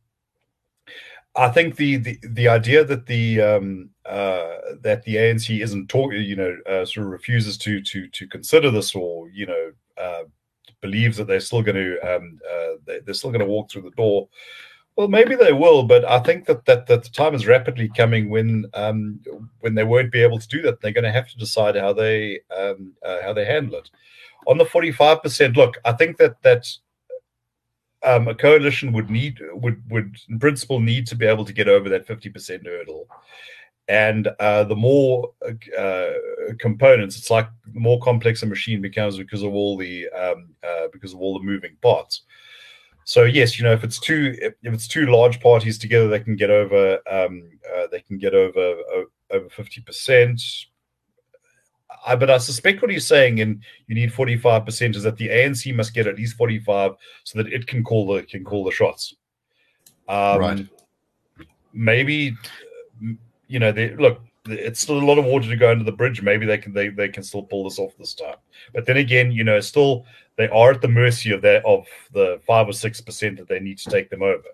I 1.37 1.50
think 1.50 1.76
the, 1.76 1.96
the 1.96 2.18
the 2.23 2.49
idea 2.49 2.85
that 2.85 3.06
the 3.06 3.42
um, 3.42 3.90
uh, 4.06 4.56
that 4.80 5.02
the 5.04 5.16
ANC 5.16 5.62
isn't 5.62 5.88
talking, 5.88 6.23
you 6.23 6.37
know, 6.37 6.56
uh, 6.66 6.85
sort 6.87 7.06
of 7.06 7.12
refuses 7.12 7.58
to 7.58 7.82
to 7.82 8.08
to 8.08 8.26
consider 8.26 8.70
this 8.70 8.94
or 8.94 9.28
you 9.28 9.46
know 9.46 9.73
uh, 9.99 10.25
believes 10.80 11.16
that 11.16 11.26
they're 11.26 11.40
still 11.40 11.62
going 11.62 11.76
to 11.76 12.16
um, 12.16 12.38
uh, 12.50 12.92
they're 13.04 13.14
still 13.14 13.30
going 13.30 13.40
to 13.40 13.47
walk 13.47 13.71
through 13.71 13.83
the 13.83 13.90
door. 13.90 14.28
Well, 14.97 15.09
maybe 15.09 15.35
they 15.35 15.52
will, 15.52 15.83
but 15.83 16.06
I 16.06 16.21
think 16.21 16.47
that 16.47 16.64
that, 16.64 16.87
that 16.87 17.02
the 17.02 17.11
time 17.11 17.35
is 17.35 17.47
rapidly 17.47 17.90
coming 17.95 18.30
when 18.30 18.64
um, 18.73 19.21
when 19.61 19.75
they 19.75 19.85
won't 19.85 20.11
be 20.11 20.23
able 20.23 20.38
to 20.38 20.49
do 20.49 20.62
that. 20.62 20.80
They're 20.80 20.92
going 20.92 21.04
to 21.04 21.12
have 21.12 21.28
to 21.28 21.37
decide 21.37 21.76
how 21.76 21.92
they 21.92 22.40
um, 22.56 22.95
uh, 23.04 23.18
how 23.23 23.33
they 23.33 23.45
handle 23.45 23.78
it. 23.78 23.90
On 24.47 24.56
the 24.56 24.64
forty 24.64 24.92
five 24.92 25.23
percent, 25.23 25.56
look, 25.56 25.76
I 25.85 25.92
think 25.92 26.16
that 26.16 26.40
that 26.42 26.66
um, 28.02 28.28
a 28.28 28.35
coalition 28.35 28.92
would 28.92 29.11
need 29.11 29.38
would 29.52 29.83
would 29.90 30.16
in 30.30 30.38
principle 30.38 30.80
need 30.80 31.06
to 31.09 31.16
be 31.16 31.26
able 31.26 31.45
to 31.45 31.52
get 31.52 31.68
over 31.68 31.90
that 31.90 32.06
fifty 32.06 32.30
percent 32.30 32.64
hurdle 32.64 33.06
and 33.88 34.28
uh, 34.40 34.64
the 34.64 34.75
more 34.75 35.33
uh, 35.78 36.12
components, 36.59 37.16
it's 37.16 37.31
like 37.31 37.49
the 37.73 37.81
more 37.81 38.00
complex 38.00 38.43
a 38.43 38.47
machine 38.47 38.81
becomes 38.81 39.16
because 39.16 39.43
of 39.43 39.55
all 39.55 39.76
the 39.76 40.09
um, 40.09 40.49
uh, 40.66 40.88
because 40.93 41.12
of 41.12 41.21
all 41.21 41.38
the 41.38 41.45
moving 41.45 41.76
parts. 41.83 42.23
So 43.05 43.23
yes, 43.23 43.57
you 43.57 43.64
know, 43.64 43.73
if 43.73 43.85
it's 43.85 44.00
two 44.00 44.37
if, 44.40 44.55
it's 44.62 44.88
two 44.88 45.07
large 45.07 45.40
parties 45.40 45.78
together, 45.78 46.09
they 46.09 46.19
can 46.19 46.35
get 46.35 46.50
over 46.50 46.99
um, 47.09 47.49
uh, 47.75 47.87
they 47.93 48.00
can 48.00 48.19
get 48.19 48.35
over 48.35 48.76
over 49.31 49.49
fifty 49.49 49.81
percent. 49.81 50.43
I, 52.05 52.16
but 52.16 52.31
I 52.31 52.38
suspect 52.38 52.83
what 52.83 52.90
he's 52.90 53.07
saying, 53.07 53.40
and 53.40 53.62
you 53.87 53.95
need 53.95 54.12
forty 54.12 54.37
five 54.37 54.64
percent, 54.64 54.97
is 54.97 55.05
that 55.05 55.16
the 55.16 55.28
ANC 55.28 55.73
must 55.75 55.95
get 55.95 56.09
at 56.09 56.16
least 56.16 56.37
forty 56.37 56.59
five 56.59 56.93
so 57.23 57.40
that 57.40 57.52
it 57.52 57.69
can 57.69 57.85
call 57.85 58.09
the 58.09 58.25
can 58.25 58.45
call 58.45 58.64
the 58.64 58.73
shots. 58.73 59.14
Um, 60.09 60.40
right. 60.40 60.66
Maybe 61.73 62.35
you 63.49 63.59
know, 63.59 63.73
they 63.73 63.95
look. 63.95 64.21
It's 64.49 64.81
still 64.81 64.99
a 64.99 65.05
lot 65.05 65.19
of 65.19 65.25
water 65.25 65.49
to 65.49 65.57
go 65.57 65.73
under 65.73 65.83
the 65.83 65.91
bridge. 65.91 66.23
Maybe 66.23 66.47
they 66.47 66.59
can 66.59 66.73
they, 66.73 66.88
they 66.88 67.09
can 67.09 67.23
still 67.25 67.43
pull 67.43 67.65
this 67.65 67.79
off 67.79 67.97
this 67.99 68.15
time. 68.15 68.37
But 68.73 68.87
then 68.87 68.97
again, 68.97 69.33
you 69.33 69.43
know, 69.43 69.59
still 69.61 70.05
they 70.37 70.49
are 70.49 70.73
at 70.73 70.83
the 70.83 70.88
mercy 70.88 71.33
of 71.33 71.43
that 71.43 71.65
of 71.65 71.87
the 72.12 72.41
five 72.47 72.69
or 72.69 72.73
six 72.73 73.00
percent 73.00 73.38
that 73.38 73.49
they 73.49 73.59
need 73.59 73.79
to 73.79 73.91
take 73.91 74.09
them 74.09 74.23
over. 74.23 74.45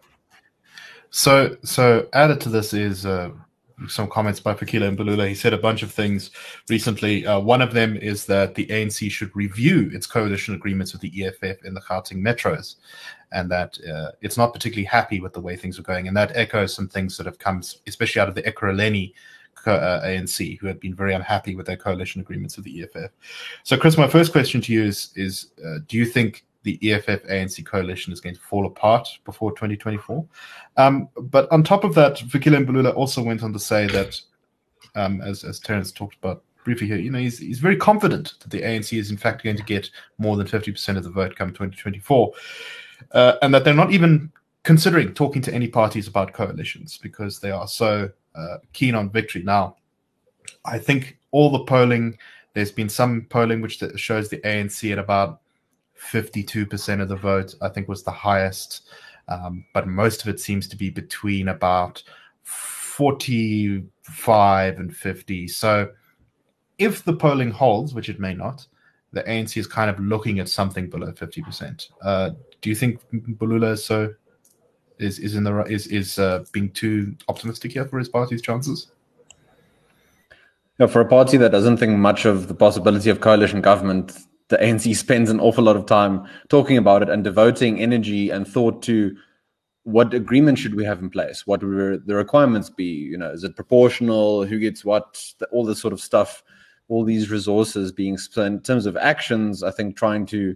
So 1.10 1.56
so 1.62 2.08
added 2.14 2.40
to 2.42 2.48
this 2.48 2.72
is 2.72 3.04
uh, 3.04 3.30
some 3.88 4.08
comments 4.08 4.40
by 4.40 4.54
Fikile 4.54 4.96
Mbalula. 4.96 5.28
He 5.28 5.34
said 5.34 5.52
a 5.52 5.58
bunch 5.58 5.82
of 5.82 5.92
things 5.92 6.30
recently. 6.68 7.26
Uh, 7.26 7.38
one 7.40 7.62
of 7.62 7.72
them 7.72 7.96
is 7.96 8.26
that 8.26 8.54
the 8.54 8.66
ANC 8.66 9.10
should 9.10 9.34
review 9.34 9.90
its 9.92 10.06
coalition 10.06 10.54
agreements 10.54 10.92
with 10.92 11.02
the 11.02 11.24
EFF 11.24 11.64
in 11.64 11.74
the 11.74 11.80
Gauteng 11.80 12.22
metros, 12.22 12.76
and 13.32 13.50
that 13.50 13.78
uh, 13.88 14.12
it's 14.20 14.36
not 14.36 14.52
particularly 14.52 14.84
happy 14.84 15.20
with 15.20 15.32
the 15.32 15.40
way 15.40 15.56
things 15.56 15.78
are 15.78 15.82
going. 15.82 16.08
And 16.08 16.16
that 16.16 16.36
echoes 16.36 16.74
some 16.74 16.88
things 16.88 17.16
that 17.16 17.26
have 17.26 17.38
come, 17.38 17.62
especially 17.86 18.20
out 18.20 18.28
of 18.28 18.34
the 18.34 18.42
Ekurhuleni 18.42 19.12
uh, 19.66 20.00
ANC, 20.04 20.58
who 20.58 20.66
had 20.66 20.80
been 20.80 20.94
very 20.94 21.14
unhappy 21.14 21.54
with 21.54 21.66
their 21.66 21.76
coalition 21.76 22.20
agreements 22.20 22.56
with 22.56 22.64
the 22.64 22.82
EFF. 22.82 23.10
So, 23.62 23.76
Chris, 23.76 23.96
my 23.96 24.08
first 24.08 24.32
question 24.32 24.60
to 24.62 24.72
you 24.72 24.82
is: 24.82 25.10
is 25.16 25.52
uh, 25.64 25.78
Do 25.86 25.96
you 25.96 26.06
think 26.06 26.44
the 26.62 26.78
EFF 26.92 27.24
ANC 27.24 27.64
coalition 27.66 28.12
is 28.12 28.20
going 28.20 28.34
to 28.34 28.40
fall 28.40 28.66
apart 28.66 29.08
before 29.24 29.50
2024. 29.52 30.24
Um, 30.76 31.08
but 31.16 31.50
on 31.50 31.62
top 31.62 31.84
of 31.84 31.94
that, 31.94 32.16
Fikile 32.16 32.64
Mbalula 32.64 32.94
also 32.94 33.22
went 33.22 33.42
on 33.42 33.52
to 33.52 33.58
say 33.58 33.86
that, 33.88 34.20
um, 34.94 35.20
as, 35.22 35.44
as 35.44 35.58
Terence 35.58 35.90
talked 35.90 36.16
about 36.16 36.42
briefly 36.64 36.86
here, 36.86 36.96
you 36.96 37.10
know, 37.10 37.18
he's, 37.18 37.38
he's 37.38 37.58
very 37.58 37.76
confident 37.76 38.34
that 38.40 38.50
the 38.50 38.62
ANC 38.62 38.96
is 38.96 39.10
in 39.10 39.16
fact 39.16 39.42
going 39.42 39.56
to 39.56 39.64
get 39.64 39.90
more 40.18 40.36
than 40.36 40.46
50% 40.46 40.96
of 40.96 41.04
the 41.04 41.10
vote 41.10 41.34
come 41.34 41.48
2024, 41.48 42.32
uh, 43.12 43.34
and 43.42 43.52
that 43.52 43.64
they're 43.64 43.74
not 43.74 43.92
even 43.92 44.30
considering 44.62 45.12
talking 45.12 45.42
to 45.42 45.52
any 45.52 45.66
parties 45.66 46.06
about 46.06 46.32
coalitions 46.32 46.98
because 46.98 47.40
they 47.40 47.50
are 47.50 47.66
so 47.66 48.08
uh, 48.34 48.58
keen 48.72 48.94
on 48.94 49.10
victory. 49.10 49.42
Now, 49.42 49.76
I 50.64 50.78
think 50.78 51.18
all 51.32 51.50
the 51.50 51.64
polling, 51.64 52.16
there's 52.54 52.70
been 52.70 52.88
some 52.88 53.26
polling 53.28 53.60
which 53.60 53.82
shows 53.96 54.28
the 54.28 54.38
ANC 54.38 54.92
at 54.92 54.98
about 54.98 55.41
52% 56.10 57.00
of 57.00 57.08
the 57.08 57.16
vote, 57.16 57.54
I 57.62 57.68
think 57.68 57.88
was 57.88 58.02
the 58.02 58.10
highest. 58.10 58.88
Um, 59.28 59.64
but 59.72 59.86
most 59.86 60.22
of 60.22 60.28
it 60.28 60.40
seems 60.40 60.66
to 60.68 60.76
be 60.76 60.90
between 60.90 61.48
about 61.48 62.02
45 62.42 64.78
and 64.78 64.94
50. 64.94 65.48
So 65.48 65.90
if 66.78 67.04
the 67.04 67.14
polling 67.14 67.50
holds, 67.50 67.94
which 67.94 68.08
it 68.08 68.20
may 68.20 68.34
not, 68.34 68.66
the 69.12 69.22
ANC 69.24 69.56
is 69.56 69.66
kind 69.66 69.90
of 69.90 70.00
looking 70.00 70.40
at 70.40 70.48
something 70.48 70.88
below 70.88 71.12
50%. 71.12 71.90
Uh, 72.02 72.30
do 72.60 72.70
you 72.70 72.74
think 72.74 73.00
Mbalula 73.12 73.72
is 73.72 73.84
so 73.84 74.14
is 74.98 75.18
is 75.18 75.34
in 75.34 75.44
the 75.44 75.64
is 75.64 75.86
is 75.88 76.18
uh, 76.18 76.44
being 76.52 76.70
too 76.70 77.14
optimistic 77.28 77.72
here 77.72 77.84
for 77.84 77.98
his 77.98 78.08
party's 78.08 78.40
chances? 78.40 78.92
Yeah, 80.78 80.86
for 80.86 81.00
a 81.00 81.08
party 81.08 81.36
that 81.36 81.52
doesn't 81.52 81.76
think 81.76 81.98
much 81.98 82.24
of 82.24 82.48
the 82.48 82.54
possibility 82.54 83.10
of 83.10 83.20
coalition 83.20 83.60
government, 83.60 84.16
the 84.52 84.58
ANC 84.58 84.94
spends 84.94 85.30
an 85.30 85.40
awful 85.40 85.64
lot 85.64 85.76
of 85.76 85.86
time 85.86 86.28
talking 86.50 86.76
about 86.76 87.02
it 87.02 87.08
and 87.08 87.24
devoting 87.24 87.80
energy 87.80 88.28
and 88.28 88.46
thought 88.46 88.82
to 88.82 89.16
what 89.84 90.12
agreement 90.12 90.58
should 90.58 90.74
we 90.74 90.84
have 90.84 91.00
in 91.00 91.08
place? 91.08 91.46
What 91.46 91.62
will 91.62 91.98
the 92.04 92.14
requirements 92.14 92.68
be? 92.68 92.84
You 92.84 93.16
know, 93.16 93.30
is 93.30 93.44
it 93.44 93.56
proportional? 93.56 94.44
Who 94.44 94.58
gets 94.58 94.84
what? 94.84 95.24
All 95.52 95.64
this 95.64 95.80
sort 95.80 95.94
of 95.94 96.02
stuff. 96.02 96.42
All 96.88 97.02
these 97.02 97.30
resources 97.30 97.92
being 97.92 98.18
spent 98.18 98.54
in 98.54 98.60
terms 98.60 98.84
of 98.84 98.94
actions. 98.98 99.62
I 99.62 99.70
think 99.70 99.96
trying 99.96 100.26
to 100.26 100.54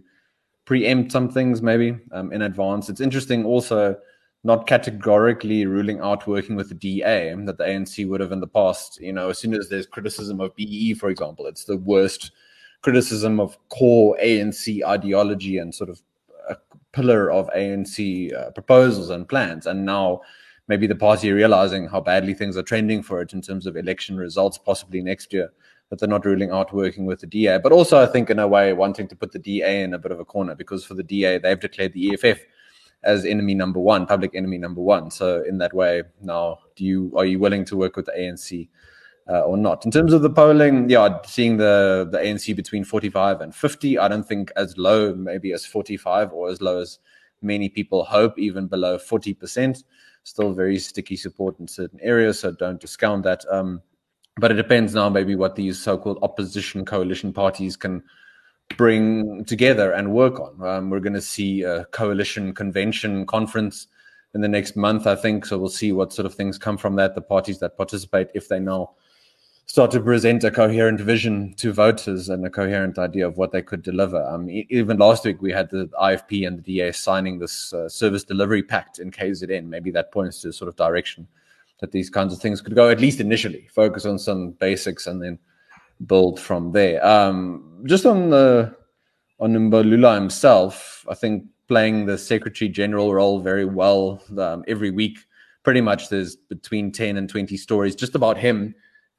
preempt 0.65 1.11
some 1.11 1.27
things 1.27 1.63
maybe 1.63 1.97
um, 2.11 2.31
in 2.31 2.43
advance. 2.43 2.89
It's 2.89 3.01
interesting 3.01 3.45
also 3.45 3.97
not 4.43 4.67
categorically 4.67 5.65
ruling 5.65 6.01
out 6.01 6.27
working 6.27 6.55
with 6.55 6.69
the 6.69 6.75
DA 6.75 7.33
that 7.33 7.57
the 7.57 7.63
ANC 7.63 8.07
would 8.07 8.21
have 8.21 8.31
in 8.31 8.41
the 8.41 8.47
past. 8.47 9.01
You 9.01 9.13
know, 9.13 9.29
as 9.29 9.39
soon 9.39 9.55
as 9.55 9.69
there's 9.69 9.87
criticism 9.87 10.39
of 10.39 10.55
BEE, 10.55 10.93
for 10.93 11.09
example, 11.09 11.47
it's 11.47 11.63
the 11.63 11.77
worst 11.77 12.31
criticism 12.81 13.39
of 13.39 13.57
core 13.69 14.17
ANC 14.23 14.83
ideology 14.85 15.57
and 15.57 15.73
sort 15.73 15.89
of 15.89 16.01
a 16.49 16.55
pillar 16.91 17.31
of 17.31 17.49
ANC 17.55 18.33
uh, 18.33 18.51
proposals 18.51 19.09
and 19.09 19.27
plans. 19.27 19.65
And 19.65 19.85
now 19.85 20.21
maybe 20.67 20.87
the 20.87 20.95
party 20.95 21.31
realizing 21.31 21.87
how 21.87 22.01
badly 22.01 22.33
things 22.33 22.57
are 22.57 22.63
trending 22.63 23.03
for 23.03 23.21
it 23.21 23.33
in 23.33 23.41
terms 23.41 23.65
of 23.65 23.75
election 23.75 24.17
results, 24.17 24.57
possibly 24.57 25.01
next 25.01 25.33
year, 25.33 25.51
that 25.89 25.99
they're 25.99 26.09
not 26.09 26.25
ruling 26.25 26.51
out 26.51 26.73
working 26.73 27.05
with 27.05 27.21
the 27.21 27.27
DA. 27.27 27.59
But 27.59 27.71
also, 27.71 27.97
I 27.97 28.05
think, 28.05 28.29
in 28.29 28.39
a 28.39 28.47
way, 28.47 28.73
wanting 28.73 29.07
to 29.07 29.15
put 29.15 29.31
the 29.31 29.39
DA 29.39 29.81
in 29.83 29.93
a 29.93 29.99
bit 29.99 30.11
of 30.11 30.19
a 30.19 30.25
corner 30.25 30.55
because 30.55 30.83
for 30.83 30.93
the 30.93 31.03
DA, 31.03 31.37
they've 31.37 31.59
declared 31.59 31.93
the 31.93 32.13
EFF 32.13 32.39
as 33.03 33.25
enemy 33.25 33.55
number 33.55 33.79
one, 33.79 34.05
public 34.05 34.35
enemy 34.35 34.57
number 34.57 34.81
one. 34.81 35.09
So 35.11 35.43
in 35.43 35.57
that 35.59 35.73
way, 35.73 36.03
now 36.21 36.59
do 36.75 36.83
you 36.83 37.13
are 37.15 37.25
you 37.25 37.39
willing 37.39 37.63
to 37.65 37.77
work 37.77 37.95
with 37.95 38.05
the 38.05 38.11
ANC 38.11 38.67
uh, 39.29 39.41
or 39.41 39.57
not. 39.57 39.85
In 39.85 39.91
terms 39.91 40.13
of 40.13 40.21
the 40.21 40.29
polling, 40.29 40.89
yeah, 40.89 41.19
seeing 41.25 41.57
the 41.57 42.07
the 42.11 42.17
ANC 42.17 42.55
between 42.55 42.83
45 42.83 43.41
and 43.41 43.53
50, 43.53 43.99
I 43.99 44.07
don't 44.07 44.27
think 44.27 44.51
as 44.55 44.77
low 44.77 45.13
maybe 45.13 45.51
as 45.53 45.65
45 45.65 46.33
or 46.33 46.49
as 46.49 46.61
low 46.61 46.79
as 46.79 46.99
many 47.41 47.69
people 47.69 48.03
hope, 48.03 48.37
even 48.39 48.67
below 48.67 48.97
40%. 48.97 49.83
Still 50.23 50.53
very 50.53 50.79
sticky 50.79 51.15
support 51.15 51.59
in 51.59 51.67
certain 51.67 51.99
areas, 52.01 52.39
so 52.39 52.51
don't 52.51 52.81
discount 52.81 53.23
that. 53.23 53.45
Um, 53.49 53.81
but 54.39 54.51
it 54.51 54.55
depends 54.55 54.93
now 54.93 55.09
maybe 55.09 55.35
what 55.35 55.55
these 55.55 55.81
so-called 55.81 56.19
opposition 56.21 56.85
coalition 56.85 57.33
parties 57.33 57.75
can 57.75 58.03
bring 58.75 59.45
together 59.45 59.91
and 59.91 60.13
work 60.13 60.39
on. 60.39 60.61
Um, 60.61 60.89
we're 60.89 60.99
going 60.99 61.13
to 61.13 61.21
see 61.21 61.63
a 61.63 61.85
coalition 61.85 62.53
convention 62.53 63.25
conference 63.25 63.87
in 64.33 64.41
the 64.41 64.47
next 64.47 64.75
month, 64.75 65.07
I 65.07 65.15
think. 65.15 65.45
So 65.45 65.57
we'll 65.57 65.69
see 65.69 65.93
what 65.93 66.11
sort 66.11 66.25
of 66.25 66.35
things 66.35 66.57
come 66.57 66.77
from 66.77 66.95
that. 66.97 67.15
The 67.15 67.21
parties 67.21 67.59
that 67.59 67.77
participate, 67.77 68.27
if 68.35 68.49
they 68.49 68.59
know 68.59 68.95
start 69.67 69.91
to 69.91 69.99
present 69.99 70.45
a 70.45 70.49
coherent 70.49 70.99
vision 71.01 71.53
to 71.55 71.73
voters 71.73 72.29
and 72.29 72.45
a 72.45 72.49
coherent 72.49 72.97
idea 72.97 73.27
of 73.27 73.37
what 73.37 73.51
they 73.51 73.61
could 73.61 73.83
deliver. 73.83 74.25
Um, 74.25 74.49
even 74.49 74.97
last 74.97 75.25
week, 75.25 75.41
we 75.41 75.51
had 75.51 75.69
the 75.69 75.87
IFP 76.01 76.47
and 76.47 76.57
the 76.57 76.61
DA 76.61 76.93
signing 76.93 77.37
this 77.37 77.73
uh, 77.73 77.89
service 77.89 78.23
delivery 78.23 78.63
pact 78.63 78.99
in 78.99 79.11
KZN. 79.11 79.65
Maybe 79.65 79.91
that 79.91 80.13
points 80.13 80.41
to 80.41 80.49
a 80.49 80.53
sort 80.53 80.69
of 80.69 80.77
direction 80.77 81.27
that 81.79 81.91
these 81.91 82.09
kinds 82.09 82.33
of 82.33 82.39
things 82.39 82.61
could 82.61 82.75
go, 82.75 82.89
at 82.89 83.01
least 83.01 83.19
initially, 83.19 83.67
focus 83.71 84.05
on 84.05 84.17
some 84.17 84.51
basics 84.51 85.05
and 85.05 85.21
then 85.21 85.37
build 86.05 86.39
from 86.39 86.71
there. 86.71 87.05
Um, 87.05 87.83
just 87.85 88.05
on 88.05 88.29
the 88.29 88.73
on 89.39 89.53
Mbalula 89.53 90.15
himself, 90.15 91.05
I 91.09 91.13
think 91.13 91.43
playing 91.67 92.05
the 92.05 92.17
Secretary 92.17 92.69
General 92.69 93.13
role 93.13 93.41
very 93.41 93.65
well 93.65 94.23
um, 94.39 94.63
every 94.67 94.91
week. 94.91 95.19
Pretty 95.63 95.81
much 95.81 96.07
there's 96.07 96.37
between 96.37 96.93
10 96.93 97.17
and 97.17 97.29
20 97.29 97.57
stories 97.57 97.93
just 97.93 98.15
about 98.15 98.37
him 98.37 98.73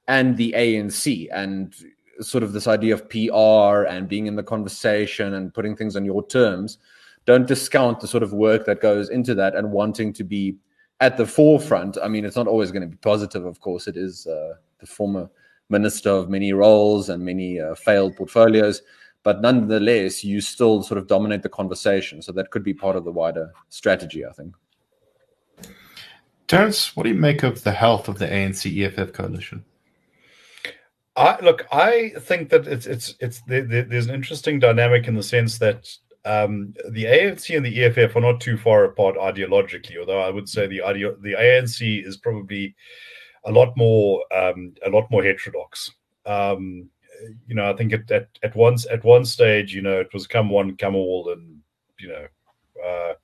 and 0.08 0.36
the 0.36 0.52
ANC 0.56 1.28
and 1.32 1.74
sort 2.20 2.42
of 2.42 2.52
this 2.52 2.66
idea 2.66 2.94
of 2.94 3.08
PR 3.08 3.86
and 3.88 4.08
being 4.08 4.26
in 4.26 4.34
the 4.34 4.42
conversation 4.42 5.34
and 5.34 5.54
putting 5.54 5.76
things 5.76 5.94
on 5.94 6.04
your 6.04 6.26
terms. 6.26 6.78
Don't 7.26 7.46
discount 7.46 8.00
the 8.00 8.08
sort 8.08 8.22
of 8.22 8.32
work 8.32 8.66
that 8.66 8.80
goes 8.80 9.10
into 9.10 9.34
that 9.36 9.54
and 9.54 9.70
wanting 9.70 10.12
to 10.14 10.24
be 10.24 10.56
at 11.00 11.16
the 11.16 11.26
forefront. 11.26 11.96
I 12.02 12.08
mean, 12.08 12.24
it's 12.24 12.36
not 12.36 12.48
always 12.48 12.72
going 12.72 12.82
to 12.82 12.88
be 12.88 12.96
positive, 12.96 13.44
of 13.44 13.60
course. 13.60 13.86
It 13.86 13.96
is 13.96 14.26
uh, 14.26 14.54
the 14.80 14.86
former 14.86 15.30
minister 15.68 16.10
of 16.10 16.28
many 16.28 16.52
roles 16.52 17.08
and 17.08 17.22
many 17.24 17.60
uh, 17.60 17.74
failed 17.76 18.16
portfolios 18.16 18.82
but 19.22 19.42
nonetheless, 19.42 20.24
you 20.24 20.40
still 20.40 20.82
sort 20.82 20.98
of 20.98 21.06
dominate 21.06 21.42
the 21.42 21.48
conversation. 21.48 22.22
So 22.22 22.32
that 22.32 22.50
could 22.50 22.62
be 22.62 22.72
part 22.72 22.96
of 22.96 23.04
the 23.04 23.12
wider 23.12 23.52
strategy, 23.68 24.24
I 24.24 24.32
think. 24.32 24.54
Terence, 26.46 26.96
what 26.96 27.02
do 27.02 27.10
you 27.10 27.14
make 27.14 27.42
of 27.42 27.62
the 27.62 27.72
health 27.72 28.08
of 28.08 28.18
the 28.18 28.26
ANC 28.26 28.64
EFF 28.82 29.12
coalition? 29.12 29.64
I 31.18 31.40
look. 31.40 31.66
I 31.72 32.12
think 32.20 32.48
that 32.50 32.68
it's 32.68 32.86
it's 32.86 33.16
it's 33.18 33.42
there's 33.46 34.06
an 34.06 34.14
interesting 34.14 34.60
dynamic 34.60 35.08
in 35.08 35.16
the 35.16 35.22
sense 35.22 35.58
that 35.58 35.88
um, 36.24 36.74
the 36.90 37.04
ANC 37.04 37.56
and 37.56 37.66
the 37.66 37.84
EFF 37.84 38.14
are 38.14 38.20
not 38.20 38.40
too 38.40 38.56
far 38.56 38.84
apart 38.84 39.16
ideologically. 39.16 39.98
Although 39.98 40.20
I 40.20 40.30
would 40.30 40.48
say 40.48 40.66
the 40.66 40.82
ideo- 40.84 41.20
the 41.20 41.32
ANC 41.32 42.06
is 42.06 42.16
probably 42.18 42.76
a 43.44 43.50
lot 43.50 43.76
more 43.76 44.22
um, 44.32 44.74
a 44.86 44.90
lot 44.90 45.10
more 45.10 45.24
heterodox. 45.24 45.90
Um, 46.24 46.88
you 47.48 47.56
know, 47.56 47.68
I 47.68 47.74
think 47.74 47.92
at, 47.92 48.08
at 48.12 48.28
at 48.44 48.54
once 48.54 48.86
at 48.86 49.02
one 49.02 49.24
stage, 49.24 49.74
you 49.74 49.82
know, 49.82 49.98
it 49.98 50.12
was 50.14 50.28
come 50.28 50.50
one, 50.50 50.76
come 50.76 50.94
all, 50.94 51.32
and 51.32 51.58
you 51.98 52.08
know, 52.08 52.26
uh, 52.86 53.14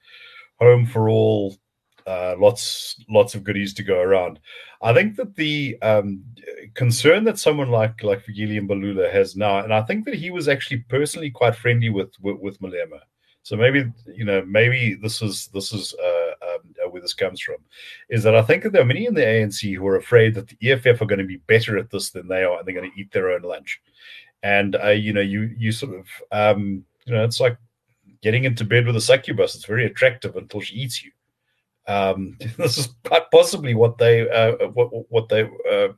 home 0.59 0.85
for 0.85 1.09
all, 1.09 1.57
uh, 2.06 2.34
lots 2.38 3.02
lots 3.08 3.34
of 3.34 3.44
goodies 3.44 3.74
to 3.74 3.82
go 3.82 4.00
around. 4.00 4.38
I 4.82 4.92
think 4.92 5.16
that 5.16 5.34
the 5.36 5.78
um, 5.80 6.22
concern 6.74 7.24
that 7.24 7.38
someone 7.38 7.70
like 7.70 8.02
like 8.02 8.24
Fikile 8.24 8.60
Mbalula 8.60 9.12
has 9.12 9.36
now, 9.36 9.58
and 9.58 9.72
I 9.72 9.82
think 9.82 10.04
that 10.04 10.14
he 10.14 10.30
was 10.30 10.48
actually 10.48 10.78
personally 10.88 11.30
quite 11.30 11.56
friendly 11.56 11.90
with 11.90 12.12
with, 12.20 12.38
with 12.40 12.60
Malema. 12.60 13.00
So 13.42 13.56
maybe 13.56 13.90
you 14.14 14.24
know 14.24 14.44
maybe 14.46 14.94
this 14.94 15.22
is 15.22 15.48
this 15.48 15.72
is 15.72 15.94
uh, 15.94 16.46
um, 16.46 16.74
uh, 16.84 16.90
where 16.90 17.02
this 17.02 17.14
comes 17.14 17.40
from, 17.40 17.56
is 18.08 18.22
that 18.22 18.36
I 18.36 18.42
think 18.42 18.62
that 18.62 18.72
there 18.72 18.82
are 18.82 18.86
many 18.86 19.06
in 19.06 19.14
the 19.14 19.22
ANC 19.22 19.74
who 19.74 19.86
are 19.86 19.96
afraid 19.96 20.34
that 20.34 20.48
the 20.48 20.70
EFF 20.70 21.00
are 21.00 21.06
going 21.06 21.18
to 21.18 21.24
be 21.24 21.36
better 21.46 21.78
at 21.78 21.90
this 21.90 22.10
than 22.10 22.28
they 22.28 22.44
are, 22.44 22.58
and 22.58 22.66
they're 22.66 22.74
going 22.74 22.90
to 22.90 23.00
eat 23.00 23.12
their 23.12 23.30
own 23.30 23.42
lunch. 23.42 23.80
And 24.42 24.76
uh, 24.76 24.90
you 24.90 25.14
know, 25.14 25.22
you 25.22 25.54
you 25.56 25.72
sort 25.72 25.94
of 25.94 26.06
um, 26.32 26.84
you 27.06 27.14
know, 27.14 27.24
it's 27.24 27.40
like 27.40 27.56
getting 28.22 28.44
into 28.44 28.64
bed 28.64 28.86
with 28.86 28.96
a 28.96 29.00
succubus. 29.00 29.54
It's 29.54 29.64
very 29.64 29.86
attractive 29.86 30.36
until 30.36 30.60
she 30.60 30.76
eats 30.76 31.02
you. 31.02 31.10
Um, 31.86 32.36
this 32.56 32.78
is 32.78 32.88
possibly 33.30 33.74
what 33.74 33.98
they 33.98 34.28
uh, 34.28 34.68
what 34.68 35.10
what 35.10 35.28
they 35.28 35.42
uh, 35.70 35.88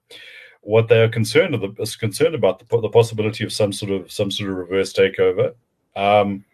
what 0.66 0.88
they 0.88 1.00
are 1.00 1.08
concerned 1.08 1.54
of, 1.54 1.78
is 1.78 1.94
concerned 1.96 2.34
about 2.34 2.58
the, 2.58 2.80
the 2.80 2.88
possibility 2.88 3.44
of 3.44 3.52
some 3.52 3.72
sort 3.72 3.92
of 3.92 4.10
some 4.10 4.30
sort 4.30 4.50
of 4.50 4.56
reverse 4.56 4.92
takeover. 4.92 5.54
Um, 5.94 6.44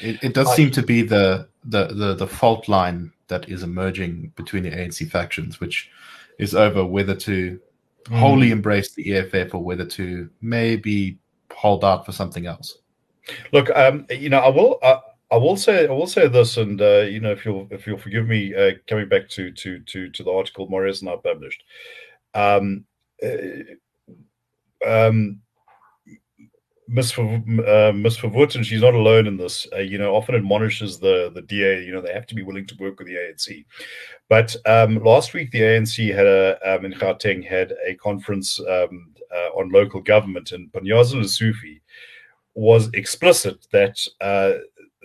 it, 0.00 0.22
it 0.22 0.34
does 0.34 0.48
I, 0.48 0.56
seem 0.56 0.70
to 0.72 0.82
be 0.82 1.02
the, 1.02 1.48
the, 1.64 1.86
the 1.86 2.14
the 2.14 2.26
fault 2.26 2.68
line 2.68 3.12
that 3.28 3.48
is 3.48 3.62
emerging 3.62 4.32
between 4.36 4.62
the 4.62 4.70
ANC 4.70 5.10
factions, 5.10 5.60
which 5.60 5.90
is 6.38 6.54
over 6.54 6.84
whether 6.84 7.14
to 7.14 7.60
mm. 8.04 8.18
wholly 8.18 8.50
embrace 8.50 8.94
the 8.94 9.14
EFF 9.14 9.54
or 9.54 9.62
whether 9.62 9.84
to 9.84 10.28
maybe 10.40 11.18
hold 11.52 11.84
out 11.84 12.06
for 12.06 12.12
something 12.12 12.46
else. 12.46 12.78
Look, 13.52 13.68
um, 13.76 14.06
you 14.10 14.30
know, 14.30 14.38
I 14.38 14.48
will. 14.48 14.78
Uh, 14.82 15.00
I 15.30 15.36
will 15.36 15.56
say 15.56 15.86
I 15.86 15.92
will 15.92 16.06
say 16.06 16.26
this, 16.28 16.56
and 16.56 16.80
uh, 16.80 17.00
you 17.00 17.20
know, 17.20 17.32
if 17.32 17.44
you'll 17.44 17.68
if 17.70 17.86
you'll 17.86 17.98
forgive 17.98 18.26
me, 18.26 18.54
uh, 18.54 18.72
coming 18.86 19.08
back 19.08 19.28
to 19.30 19.52
to 19.52 19.80
to 19.80 20.10
to 20.10 20.22
the 20.22 20.30
article 20.30 20.68
Marius 20.68 21.02
and 21.02 21.10
I 21.10 21.16
published, 21.16 21.62
um, 22.34 22.84
uh, 23.22 23.66
um, 24.86 25.40
Miss 26.88 27.16
uh, 27.18 27.92
Miss 27.94 28.16
she's 28.16 28.80
not 28.80 28.94
alone 28.94 29.26
in 29.26 29.36
this. 29.36 29.66
Uh, 29.74 29.80
you 29.80 29.98
know, 29.98 30.14
often 30.14 30.34
admonishes 30.34 30.98
the 30.98 31.30
the 31.34 31.42
DA. 31.42 31.84
You 31.84 31.92
know, 31.92 32.00
they 32.00 32.14
have 32.14 32.26
to 32.28 32.34
be 32.34 32.42
willing 32.42 32.66
to 32.66 32.76
work 32.80 32.98
with 32.98 33.08
the 33.08 33.16
ANC. 33.16 33.66
But 34.30 34.56
um, 34.64 35.02
last 35.04 35.34
week, 35.34 35.50
the 35.50 35.60
ANC 35.60 36.14
had 36.14 36.26
a 36.26 36.58
um, 36.64 36.86
in 36.86 36.92
Gauteng 36.92 37.46
had 37.46 37.74
a 37.86 37.94
conference 37.96 38.58
um, 38.60 39.12
uh, 39.34 39.50
on 39.58 39.70
local 39.70 40.00
government, 40.00 40.52
and 40.52 40.72
Panyaza 40.72 41.16
Lesufi 41.16 41.80
was 42.54 42.88
explicit 42.94 43.66
that 43.72 44.00
uh, 44.22 44.54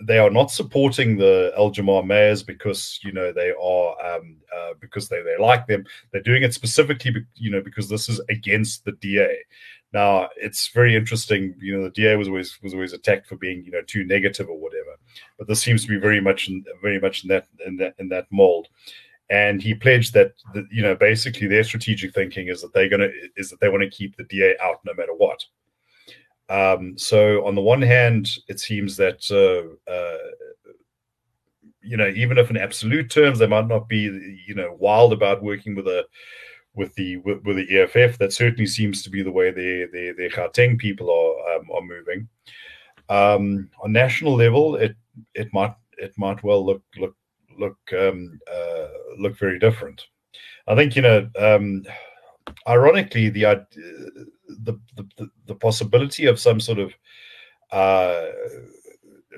they 0.02 0.18
are 0.18 0.30
not 0.30 0.50
supporting 0.50 1.16
the 1.16 1.52
Al 1.56 1.70
Jama-ah 1.70 2.02
mayors 2.02 2.42
because 2.42 2.98
you 3.02 3.12
know 3.12 3.32
they 3.32 3.50
are 3.50 4.16
um, 4.16 4.36
uh, 4.54 4.74
because 4.80 5.08
they 5.08 5.22
they 5.22 5.36
like 5.38 5.66
them. 5.66 5.84
They're 6.10 6.22
doing 6.22 6.42
it 6.42 6.54
specifically, 6.54 7.14
you 7.36 7.50
know, 7.50 7.60
because 7.60 7.88
this 7.88 8.08
is 8.08 8.20
against 8.28 8.84
the 8.84 8.92
DA. 8.92 9.38
Now 9.92 10.28
it's 10.36 10.68
very 10.68 10.96
interesting. 10.96 11.54
You 11.60 11.76
know, 11.76 11.84
the 11.84 11.90
DA 11.90 12.16
was 12.16 12.28
always 12.28 12.60
was 12.62 12.74
always 12.74 12.92
attacked 12.92 13.28
for 13.28 13.36
being 13.36 13.64
you 13.64 13.70
know 13.70 13.82
too 13.82 14.04
negative 14.04 14.48
or 14.48 14.58
whatever, 14.58 14.96
but 15.38 15.46
this 15.46 15.62
seems 15.62 15.82
to 15.82 15.88
be 15.88 15.98
very 15.98 16.20
much 16.20 16.48
in, 16.48 16.64
very 16.82 17.00
much 17.00 17.22
in 17.22 17.28
that 17.28 17.46
in 17.64 17.76
that 17.76 17.94
in 17.98 18.08
that 18.08 18.26
mold. 18.30 18.68
And 19.30 19.62
he 19.62 19.74
pledged 19.74 20.12
that, 20.14 20.34
that 20.52 20.66
you 20.70 20.82
know 20.82 20.96
basically 20.96 21.46
their 21.46 21.64
strategic 21.64 22.12
thinking 22.12 22.48
is 22.48 22.60
that 22.62 22.74
they're 22.74 22.88
gonna 22.88 23.10
is 23.36 23.48
that 23.50 23.60
they 23.60 23.68
want 23.68 23.84
to 23.84 23.90
keep 23.90 24.16
the 24.16 24.24
DA 24.24 24.56
out 24.60 24.80
no 24.84 24.92
matter 24.94 25.14
what. 25.14 25.44
Um, 26.48 26.98
so 26.98 27.46
on 27.46 27.54
the 27.54 27.62
one 27.62 27.82
hand, 27.82 28.30
it 28.48 28.60
seems 28.60 28.96
that 28.96 29.24
uh, 29.30 29.90
uh, 29.90 30.70
you 31.80 31.96
know 31.96 32.08
even 32.08 32.38
if 32.38 32.50
in 32.50 32.56
absolute 32.56 33.10
terms 33.10 33.38
they 33.38 33.46
might 33.46 33.68
not 33.68 33.88
be 33.88 34.42
you 34.46 34.54
know 34.54 34.76
wild 34.78 35.12
about 35.12 35.42
working 35.42 35.74
with 35.74 35.86
a 35.86 36.04
with 36.74 36.94
the 36.96 37.18
with, 37.18 37.42
with, 37.44 37.56
the 37.56 37.80
EFF. 37.80 38.18
That 38.18 38.32
certainly 38.32 38.66
seems 38.66 39.02
to 39.02 39.10
be 39.10 39.22
the 39.22 39.32
way 39.32 39.50
the 39.50 39.88
the, 39.92 40.14
the 40.16 40.30
Gauteng 40.30 40.78
people 40.78 41.10
are 41.10 41.56
um, 41.56 41.70
are 41.70 41.82
moving. 41.82 42.28
Um, 43.08 43.70
on 43.82 43.92
national 43.92 44.34
level, 44.34 44.76
it 44.76 44.96
it 45.34 45.52
might 45.52 45.74
it 45.98 46.12
might 46.16 46.42
well 46.42 46.64
look 46.64 46.82
look 46.98 47.16
look 47.58 47.78
um, 47.98 48.38
uh, 48.52 48.88
look 49.18 49.38
very 49.38 49.58
different. 49.58 50.06
I 50.66 50.74
think 50.74 50.96
you 50.96 51.02
know. 51.02 51.28
Um, 51.38 51.84
ironically, 52.68 53.30
the, 53.30 53.66
the 54.48 54.78
the 54.96 55.28
the 55.46 55.54
possibility 55.54 56.26
of 56.26 56.38
some 56.38 56.60
sort 56.60 56.78
of 56.78 56.92
uh, 57.72 58.26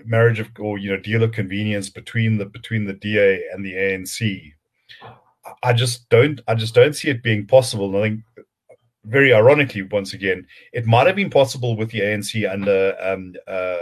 marriage 0.05 0.41
of 0.41 0.49
or 0.59 0.79
you 0.79 0.91
know 0.91 1.01
deal 1.01 1.23
of 1.23 1.33
convenience 1.33 1.89
between 1.89 2.39
the 2.39 2.47
between 2.47 2.85
the 2.85 2.95
DA 2.95 3.43
and 3.53 3.65
the 3.65 3.75
ANC 3.75 4.53
I 5.63 5.73
just 5.73 6.09
don't 6.09 6.41
I 6.49 6.55
just 6.55 6.75
don't 6.75 6.95
see 6.95 7.09
it 7.09 7.23
being 7.23 7.47
possible. 7.47 7.97
I 7.97 8.03
think 8.03 8.21
very 9.05 9.33
ironically, 9.33 9.83
once 9.83 10.15
again, 10.15 10.47
it 10.73 10.87
might 10.87 11.07
have 11.07 11.17
been 11.17 11.31
possible 11.31 11.77
with 11.77 11.91
the 11.91 12.01
ANC 12.01 12.51
under 12.51 12.97
um, 13.01 13.35
uh, 13.47 13.77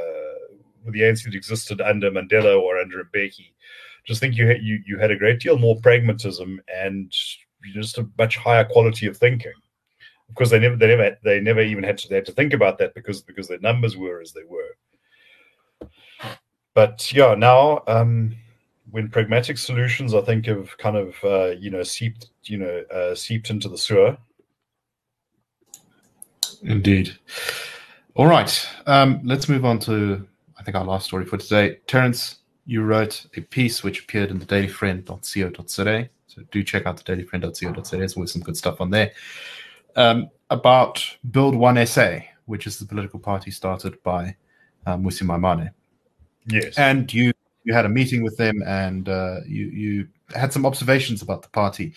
with 0.84 0.94
the 0.94 1.00
ANC 1.00 1.24
that 1.24 1.34
existed 1.34 1.80
under 1.80 2.10
Mandela 2.10 2.60
or 2.60 2.78
under 2.78 3.04
Mbeki. 3.04 3.52
Just 4.06 4.20
think 4.20 4.36
you 4.36 4.46
had, 4.46 4.62
you 4.62 4.82
you 4.86 4.98
had 4.98 5.10
a 5.10 5.16
great 5.16 5.40
deal 5.40 5.58
more 5.58 5.80
pragmatism 5.80 6.60
and 6.74 7.12
just 7.72 7.98
a 7.98 8.08
much 8.18 8.36
higher 8.36 8.64
quality 8.64 9.06
of 9.06 9.16
thinking. 9.16 9.52
Of 10.34 10.38
course, 10.38 10.50
they 10.50 10.58
never 10.58 10.74
they 10.74 10.88
never 10.88 11.16
they 11.22 11.38
never 11.38 11.60
even 11.60 11.84
had 11.84 11.96
to 11.98 12.08
they 12.08 12.16
had 12.16 12.26
to 12.26 12.32
think 12.32 12.54
about 12.54 12.76
that 12.78 12.92
because 12.92 13.22
because 13.22 13.46
their 13.46 13.60
numbers 13.60 13.96
were 13.96 14.20
as 14.20 14.32
they 14.32 14.42
were. 14.42 15.88
But 16.74 17.12
yeah, 17.12 17.36
now 17.36 17.84
um, 17.86 18.34
when 18.90 19.10
pragmatic 19.10 19.58
solutions, 19.58 20.12
I 20.12 20.22
think, 20.22 20.46
have 20.46 20.76
kind 20.76 20.96
of 20.96 21.14
uh, 21.22 21.54
you 21.56 21.70
know 21.70 21.84
seeped 21.84 22.30
you 22.46 22.58
know 22.58 22.82
uh, 22.92 23.14
seeped 23.14 23.50
into 23.50 23.68
the 23.68 23.78
sewer. 23.78 24.18
Indeed. 26.64 27.16
All 28.16 28.26
right, 28.26 28.68
um, 28.86 29.20
let's 29.22 29.48
move 29.48 29.64
on 29.64 29.78
to 29.80 30.26
I 30.58 30.64
think 30.64 30.76
our 30.76 30.84
last 30.84 31.06
story 31.06 31.26
for 31.26 31.36
today. 31.36 31.78
Terence, 31.86 32.38
you 32.66 32.82
wrote 32.82 33.24
a 33.36 33.40
piece 33.40 33.84
which 33.84 34.00
appeared 34.00 34.32
in 34.32 34.40
the 34.40 34.46
dailyfriend.co.za. 34.46 36.08
So 36.26 36.42
do 36.50 36.64
check 36.64 36.86
out 36.86 36.96
the 36.96 37.04
dailyfriend.co.za. 37.04 37.96
There's 37.96 38.16
always 38.16 38.32
some 38.32 38.42
good 38.42 38.56
stuff 38.56 38.80
on 38.80 38.90
there 38.90 39.12
um, 39.96 40.30
about 40.50 41.04
Build 41.30 41.54
One 41.54 41.84
SA, 41.86 42.18
which 42.46 42.66
is 42.66 42.78
the 42.78 42.86
political 42.86 43.18
party 43.18 43.50
started 43.50 44.02
by 44.02 44.36
uh, 44.86 44.96
Mmusi 44.96 45.22
Maimane. 45.22 45.70
Yes, 46.46 46.78
and 46.78 47.12
you 47.12 47.32
you 47.64 47.72
had 47.72 47.86
a 47.86 47.88
meeting 47.88 48.22
with 48.22 48.36
them 48.36 48.62
and 48.66 49.08
uh, 49.08 49.40
you 49.46 49.66
you 49.66 50.08
had 50.34 50.52
some 50.52 50.66
observations 50.66 51.22
about 51.22 51.42
the 51.42 51.48
party. 51.48 51.94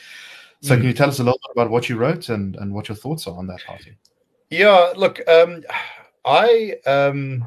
So 0.62 0.74
mm. 0.74 0.78
can 0.78 0.88
you 0.88 0.94
tell 0.94 1.10
us 1.10 1.20
a 1.20 1.24
little 1.24 1.40
bit 1.44 1.52
about 1.54 1.70
what 1.70 1.90
you 1.90 1.98
wrote 1.98 2.30
and 2.30 2.56
and 2.56 2.74
what 2.74 2.90
your 2.90 2.96
thoughts 2.96 3.28
are 3.28 3.38
on 3.38 3.48
that 3.48 3.64
party? 3.66 3.98
Yeah, 4.50 4.94
look, 4.96 5.20
um, 5.28 5.64
I 6.26 6.76
um, 6.86 7.46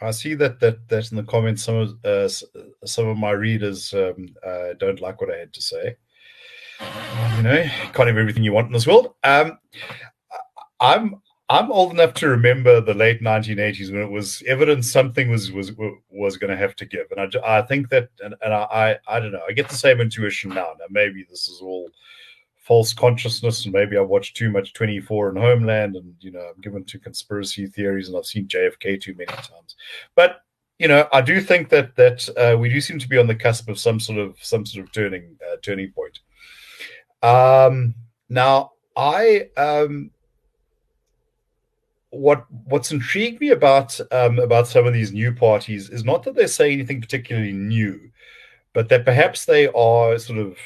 I 0.00 0.10
see 0.10 0.34
that 0.34 0.60
that 0.60 0.88
that 0.88 1.10
in 1.10 1.16
the 1.16 1.22
comments 1.22 1.64
some 1.64 1.76
of 1.76 2.04
uh, 2.04 2.28
some 2.28 3.08
of 3.08 3.18
my 3.18 3.30
readers 3.30 3.92
um, 3.94 4.34
uh, 4.44 4.74
don't 4.78 5.00
like 5.00 5.20
what 5.20 5.32
I 5.32 5.38
had 5.38 5.52
to 5.52 5.62
say. 5.62 5.96
You 7.36 7.42
know, 7.42 7.68
can't 7.92 8.08
have 8.08 8.16
everything 8.16 8.44
you 8.44 8.52
want 8.52 8.68
in 8.68 8.72
this 8.72 8.86
world. 8.86 9.14
Um, 9.24 9.58
I'm 10.80 11.20
I'm 11.48 11.70
old 11.70 11.92
enough 11.92 12.14
to 12.14 12.28
remember 12.28 12.80
the 12.80 12.94
late 12.94 13.22
1980s 13.22 13.92
when 13.92 14.02
it 14.02 14.10
was 14.10 14.42
evident 14.46 14.84
something 14.84 15.30
was 15.30 15.52
was 15.52 15.72
was 16.10 16.36
going 16.36 16.50
to 16.50 16.56
have 16.56 16.74
to 16.76 16.84
give, 16.84 17.06
and 17.10 17.20
I, 17.20 17.58
I 17.58 17.62
think 17.62 17.88
that, 17.90 18.08
and, 18.20 18.34
and 18.42 18.52
I, 18.52 18.98
I 19.06 19.20
don't 19.20 19.32
know, 19.32 19.42
I 19.48 19.52
get 19.52 19.68
the 19.68 19.76
same 19.76 20.00
intuition 20.00 20.50
now. 20.50 20.72
Now 20.78 20.86
maybe 20.90 21.24
this 21.28 21.48
is 21.48 21.60
all 21.60 21.88
false 22.56 22.92
consciousness, 22.92 23.64
and 23.64 23.72
maybe 23.72 23.96
I 23.96 24.00
watched 24.00 24.36
too 24.36 24.50
much 24.50 24.72
24 24.72 25.28
and 25.28 25.38
Homeland, 25.38 25.94
and 25.94 26.14
you 26.20 26.32
know 26.32 26.40
I'm 26.40 26.60
given 26.60 26.84
to 26.84 26.98
conspiracy 26.98 27.66
theories, 27.68 28.08
and 28.08 28.16
I've 28.16 28.26
seen 28.26 28.48
JFK 28.48 29.00
too 29.00 29.14
many 29.14 29.26
times. 29.26 29.76
But 30.16 30.40
you 30.80 30.88
know, 30.88 31.08
I 31.12 31.20
do 31.20 31.40
think 31.40 31.68
that 31.70 31.94
that 31.96 32.28
uh, 32.36 32.58
we 32.58 32.68
do 32.68 32.80
seem 32.80 32.98
to 32.98 33.08
be 33.08 33.18
on 33.18 33.28
the 33.28 33.34
cusp 33.34 33.68
of 33.68 33.78
some 33.78 34.00
sort 34.00 34.18
of 34.18 34.36
some 34.42 34.66
sort 34.66 34.84
of 34.84 34.92
turning 34.92 35.36
uh, 35.48 35.56
turning 35.62 35.92
point. 35.92 36.18
Um, 37.22 37.94
now, 38.28 38.72
I 38.96 39.48
um, 39.56 40.10
what 42.10 42.46
what's 42.64 42.92
intrigued 42.92 43.40
me 43.40 43.50
about 43.50 43.98
um, 44.12 44.38
about 44.38 44.68
some 44.68 44.86
of 44.86 44.92
these 44.92 45.12
new 45.12 45.32
parties 45.34 45.90
is 45.90 46.04
not 46.04 46.22
that 46.24 46.34
they 46.34 46.46
say 46.46 46.72
anything 46.72 47.00
particularly 47.00 47.52
new, 47.52 48.10
but 48.72 48.88
that 48.88 49.04
perhaps 49.04 49.44
they 49.44 49.68
are 49.68 50.18
sort 50.18 50.38
of 50.38 50.56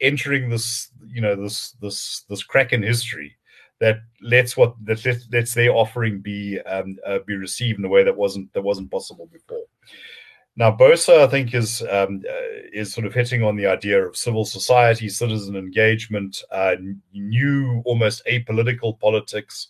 entering 0.00 0.48
this 0.48 0.90
you 1.06 1.20
know 1.20 1.34
this 1.34 1.72
this 1.80 2.24
this 2.28 2.42
crack 2.42 2.72
in 2.72 2.82
history 2.82 3.36
that 3.80 4.00
lets 4.22 4.56
what 4.56 4.74
that 4.84 5.04
lets 5.32 5.54
their 5.54 5.72
offering 5.72 6.20
be 6.20 6.60
um, 6.60 6.96
uh, 7.06 7.18
be 7.26 7.36
received 7.36 7.78
in 7.78 7.84
a 7.84 7.88
way 7.88 8.02
that 8.02 8.16
wasn't 8.16 8.52
that 8.52 8.62
wasn't 8.62 8.90
possible 8.90 9.28
before. 9.32 9.64
Now, 10.58 10.72
BOSA, 10.72 11.20
I 11.20 11.28
think, 11.28 11.54
is 11.54 11.82
um, 11.82 12.20
uh, 12.28 12.58
is 12.72 12.92
sort 12.92 13.06
of 13.06 13.14
hitting 13.14 13.44
on 13.44 13.54
the 13.54 13.66
idea 13.66 14.04
of 14.04 14.16
civil 14.16 14.44
society, 14.44 15.08
citizen 15.08 15.54
engagement, 15.54 16.42
uh, 16.50 16.74
new, 17.12 17.80
almost 17.84 18.26
apolitical 18.26 18.98
politics, 18.98 19.68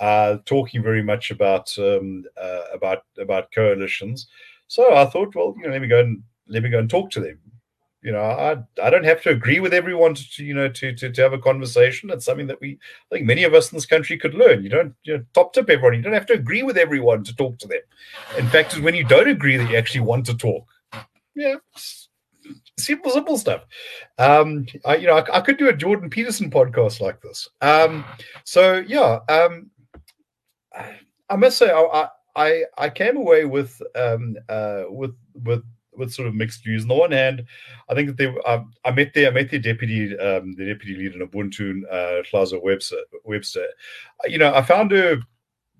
uh, 0.00 0.38
talking 0.46 0.82
very 0.82 1.02
much 1.02 1.30
about 1.30 1.70
um, 1.78 2.24
uh, 2.40 2.62
about 2.72 3.04
about 3.18 3.52
coalitions. 3.52 4.26
So 4.68 4.94
I 4.96 5.04
thought, 5.04 5.34
well, 5.34 5.54
you 5.58 5.64
know, 5.64 5.72
let 5.72 5.82
me 5.82 5.88
go 5.88 6.00
and 6.00 6.22
let 6.48 6.62
me 6.62 6.70
go 6.70 6.78
and 6.78 6.88
talk 6.88 7.10
to 7.10 7.20
them. 7.20 7.38
You 8.02 8.10
know, 8.10 8.20
I 8.20 8.56
I 8.82 8.90
don't 8.90 9.04
have 9.04 9.22
to 9.22 9.30
agree 9.30 9.60
with 9.60 9.72
everyone 9.72 10.14
to, 10.14 10.44
you 10.44 10.54
know 10.54 10.68
to, 10.68 10.92
to 10.92 11.12
to 11.12 11.22
have 11.22 11.32
a 11.32 11.38
conversation. 11.38 12.10
It's 12.10 12.24
something 12.24 12.48
that 12.48 12.60
we 12.60 12.78
I 13.10 13.14
think 13.14 13.26
many 13.26 13.44
of 13.44 13.54
us 13.54 13.70
in 13.70 13.76
this 13.76 13.86
country 13.86 14.18
could 14.18 14.34
learn. 14.34 14.64
You 14.64 14.70
don't 14.70 14.94
you 15.04 15.18
know 15.18 15.24
top 15.34 15.54
tip 15.54 15.70
everyone. 15.70 15.94
You 15.94 16.02
don't 16.02 16.12
have 16.12 16.26
to 16.26 16.34
agree 16.34 16.64
with 16.64 16.76
everyone 16.76 17.22
to 17.24 17.36
talk 17.36 17.58
to 17.58 17.68
them. 17.68 17.80
In 18.36 18.48
fact, 18.48 18.72
it's 18.72 18.82
when 18.82 18.96
you 18.96 19.04
don't 19.04 19.28
agree 19.28 19.56
that 19.56 19.70
you 19.70 19.76
actually 19.76 20.00
want 20.00 20.26
to 20.26 20.36
talk. 20.36 20.66
Yeah, 21.34 21.56
simple, 22.78 23.10
simple 23.12 23.38
stuff. 23.38 23.62
Um, 24.18 24.66
I, 24.84 24.96
you 24.96 25.06
know, 25.06 25.16
I, 25.16 25.38
I, 25.38 25.40
could 25.40 25.56
do 25.56 25.68
a 25.68 25.72
Jordan 25.72 26.10
Peterson 26.10 26.50
podcast 26.50 27.00
like 27.00 27.20
this. 27.22 27.48
Um, 27.60 28.04
so 28.44 28.82
yeah, 28.86 29.20
um, 29.28 29.70
I 31.30 31.36
must 31.36 31.58
say, 31.58 31.70
I 31.70 32.08
I, 32.34 32.64
I 32.78 32.88
came 32.88 33.16
away 33.16 33.44
with 33.44 33.80
um, 33.94 34.36
uh, 34.48 34.84
with 34.88 35.14
with 35.34 35.62
with 35.96 36.12
sort 36.12 36.28
of 36.28 36.34
mixed 36.34 36.64
views. 36.64 36.82
On 36.82 36.88
the 36.88 36.94
one 36.94 37.12
hand, 37.12 37.44
I 37.88 37.94
think 37.94 38.08
that 38.08 38.16
they 38.16 38.34
uh, 38.46 38.62
I 38.84 38.90
met 38.90 39.12
the 39.14 39.26
I 39.26 39.30
met 39.30 39.50
the 39.50 39.58
deputy 39.58 40.16
um, 40.18 40.52
the 40.54 40.66
deputy 40.66 40.94
leader 40.96 41.18
Nobuntu, 41.18 41.82
uh, 41.90 42.22
Hlazo 42.32 42.62
Webster. 42.62 42.98
Webster. 43.24 43.66
You 44.26 44.38
know, 44.38 44.54
I 44.54 44.62
found 44.62 44.90
her 44.92 45.20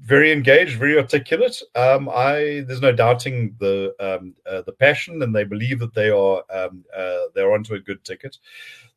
very 0.02 0.32
engaged, 0.32 0.78
very 0.78 0.98
articulate. 0.98 1.62
Um, 1.74 2.08
I 2.08 2.64
there's 2.66 2.80
no 2.80 2.92
doubting 2.92 3.54
the 3.60 3.94
um, 4.00 4.34
uh, 4.46 4.62
the 4.62 4.72
passion, 4.72 5.22
and 5.22 5.34
they 5.34 5.44
believe 5.44 5.78
that 5.78 5.94
they 5.94 6.10
are 6.10 6.42
um, 6.50 6.84
uh, 6.96 7.20
they're 7.34 7.52
onto 7.52 7.74
a 7.74 7.80
good 7.80 8.04
ticket. 8.04 8.36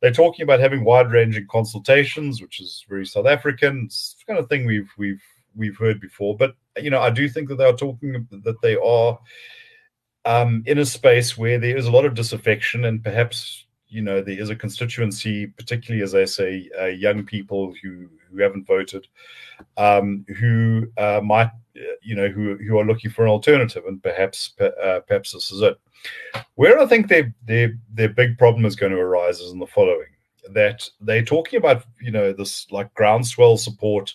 They're 0.00 0.12
talking 0.12 0.42
about 0.42 0.60
having 0.60 0.84
wide 0.84 1.10
ranging 1.10 1.46
consultations, 1.46 2.42
which 2.42 2.60
is 2.60 2.84
very 2.88 3.06
South 3.06 3.26
African. 3.26 3.84
It's 3.86 4.16
kind 4.26 4.38
of 4.38 4.48
thing 4.48 4.66
we've 4.66 4.90
we've 4.98 5.22
we've 5.54 5.76
heard 5.76 6.00
before. 6.00 6.36
But 6.36 6.56
you 6.76 6.90
know, 6.90 7.00
I 7.00 7.10
do 7.10 7.28
think 7.28 7.48
that 7.48 7.56
they 7.56 7.64
are 7.64 7.76
talking 7.76 8.26
that 8.30 8.60
they 8.60 8.76
are 8.76 9.18
um, 10.26 10.62
in 10.66 10.78
a 10.78 10.84
space 10.84 11.38
where 11.38 11.58
there 11.58 11.76
is 11.76 11.86
a 11.86 11.90
lot 11.90 12.04
of 12.04 12.14
disaffection, 12.14 12.84
and 12.84 13.02
perhaps 13.02 13.64
you 13.88 14.02
know 14.02 14.20
there 14.20 14.38
is 14.38 14.50
a 14.50 14.56
constituency, 14.56 15.46
particularly 15.46 16.02
as 16.02 16.14
I 16.14 16.24
say, 16.24 16.68
uh, 16.78 16.86
young 16.86 17.24
people 17.24 17.72
who 17.82 18.08
who 18.28 18.42
haven't 18.42 18.66
voted, 18.66 19.06
um, 19.76 20.26
who 20.38 20.88
uh, 20.98 21.20
might 21.22 21.50
you 22.02 22.16
know 22.16 22.28
who 22.28 22.56
who 22.56 22.78
are 22.78 22.84
looking 22.84 23.10
for 23.10 23.24
an 23.24 23.30
alternative, 23.30 23.84
and 23.86 24.02
perhaps 24.02 24.52
uh, 24.60 25.00
perhaps 25.06 25.32
this 25.32 25.50
is 25.50 25.62
it. 25.62 25.78
Where 26.56 26.78
I 26.78 26.86
think 26.86 27.08
their 27.08 27.32
their 27.44 27.78
their 27.94 28.08
big 28.08 28.36
problem 28.36 28.66
is 28.66 28.76
going 28.76 28.92
to 28.92 28.98
arise 28.98 29.38
is 29.38 29.52
in 29.52 29.60
the 29.60 29.66
following: 29.66 30.08
that 30.50 30.88
they're 31.00 31.24
talking 31.24 31.58
about 31.58 31.84
you 32.00 32.10
know 32.10 32.32
this 32.32 32.66
like 32.72 32.92
groundswell 32.94 33.56
support 33.56 34.12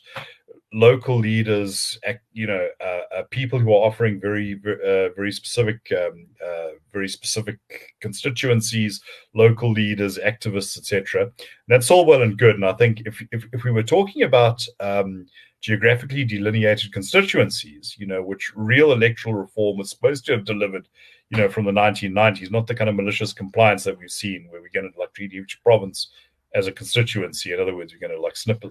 local 0.73 1.17
leaders, 1.17 1.99
you 2.31 2.47
know, 2.47 2.67
uh, 2.79 3.01
uh, 3.15 3.23
people 3.29 3.59
who 3.59 3.71
are 3.71 3.87
offering 3.87 4.19
very, 4.19 4.59
uh, 4.65 5.09
very 5.15 5.31
specific, 5.31 5.79
um, 5.91 6.27
uh, 6.45 6.69
very 6.93 7.09
specific 7.09 7.59
constituencies, 7.99 9.01
local 9.33 9.71
leaders, 9.71 10.17
activists, 10.17 10.77
etc. 10.77 11.29
That's 11.67 11.91
all 11.91 12.05
well 12.05 12.21
and 12.21 12.37
good. 12.37 12.55
And 12.55 12.65
I 12.65 12.73
think 12.73 13.01
if 13.05 13.21
if, 13.31 13.45
if 13.51 13.63
we 13.63 13.71
were 13.71 13.83
talking 13.83 14.23
about 14.23 14.65
um, 14.79 15.27
geographically 15.61 16.23
delineated 16.23 16.93
constituencies, 16.93 17.95
you 17.97 18.07
know, 18.07 18.23
which 18.23 18.51
real 18.55 18.93
electoral 18.93 19.35
reform 19.35 19.77
was 19.77 19.89
supposed 19.89 20.25
to 20.25 20.31
have 20.33 20.45
delivered, 20.45 20.87
you 21.29 21.37
know, 21.37 21.49
from 21.49 21.65
the 21.65 21.71
1990s, 21.71 22.49
not 22.49 22.65
the 22.65 22.75
kind 22.75 22.89
of 22.89 22.95
malicious 22.95 23.33
compliance 23.33 23.83
that 23.83 23.97
we've 23.97 24.11
seen 24.11 24.47
where 24.49 24.61
we're 24.61 24.69
going 24.73 24.91
to 24.91 24.99
like 24.99 25.13
treat 25.13 25.33
each 25.33 25.61
province 25.63 26.11
as 26.53 26.67
a 26.67 26.71
constituency. 26.71 27.53
In 27.53 27.59
other 27.59 27.75
words, 27.75 27.91
you're 27.91 27.99
going 27.99 28.17
to 28.17 28.21
like 28.21 28.35
snip 28.35 28.63
uh, 28.63 28.69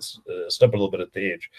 snip 0.48 0.70
a 0.70 0.76
little 0.76 0.90
bit 0.90 1.00
at 1.00 1.12
the 1.12 1.32
edge. 1.32 1.50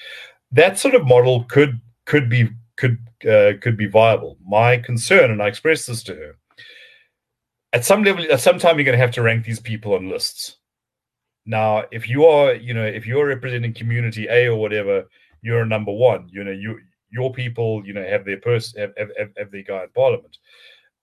That 0.52 0.78
sort 0.78 0.96
of 0.96 1.08
model 1.08 1.46
could 1.46 1.80
could 2.06 2.30
be 2.30 2.50
could 2.78 2.98
uh, 3.30 3.54
could 3.62 3.78
be 3.78 3.88
viable. 3.88 4.38
My 4.46 4.78
concern, 4.78 5.32
and 5.32 5.42
I 5.42 5.48
expressed 5.48 5.88
this 5.88 6.04
to 6.04 6.16
her, 6.16 6.38
at 7.74 7.86
some 7.86 8.04
level, 8.04 8.26
at 8.32 8.42
some 8.42 8.60
time, 8.60 8.78
you're 8.78 8.86
going 8.86 8.98
to 8.98 9.06
have 9.06 9.16
to 9.16 9.22
rank 9.22 9.46
these 9.46 9.60
people 9.60 9.94
on 9.94 10.10
lists. 10.10 10.58
Now, 11.46 11.86
if 11.92 12.08
you 12.08 12.26
are, 12.26 12.54
you 12.54 12.74
know, 12.74 12.86
if 12.86 13.08
you're 13.08 13.28
representing 13.28 13.74
community 13.74 14.28
A 14.30 14.48
or 14.48 14.58
whatever, 14.58 15.06
you're 15.42 15.62
a 15.62 15.66
number 15.66 15.92
one. 15.92 16.30
You 16.32 16.44
know, 16.44 16.52
you 16.52 16.80
your 17.12 17.34
people, 17.34 17.86
you 17.86 17.94
know, 17.94 18.06
have 18.08 18.26
their 18.26 18.40
person 18.40 18.82
have, 18.82 18.94
have, 19.18 19.30
have 19.38 19.52
their 19.52 19.64
guy 19.64 19.84
in 19.84 19.90
parliament. 19.96 20.38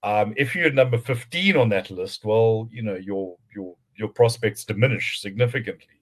Um, 0.03 0.33
if 0.37 0.55
you're 0.55 0.71
number 0.71 0.97
15 0.97 1.57
on 1.57 1.69
that 1.71 1.91
list, 1.91 2.25
well, 2.25 2.69
you 2.71 2.83
know, 2.83 2.97
your 2.97 3.37
your 3.55 3.77
your 3.99 4.09
prospects 4.09 4.65
diminish 4.65 5.21
significantly. 5.21 5.99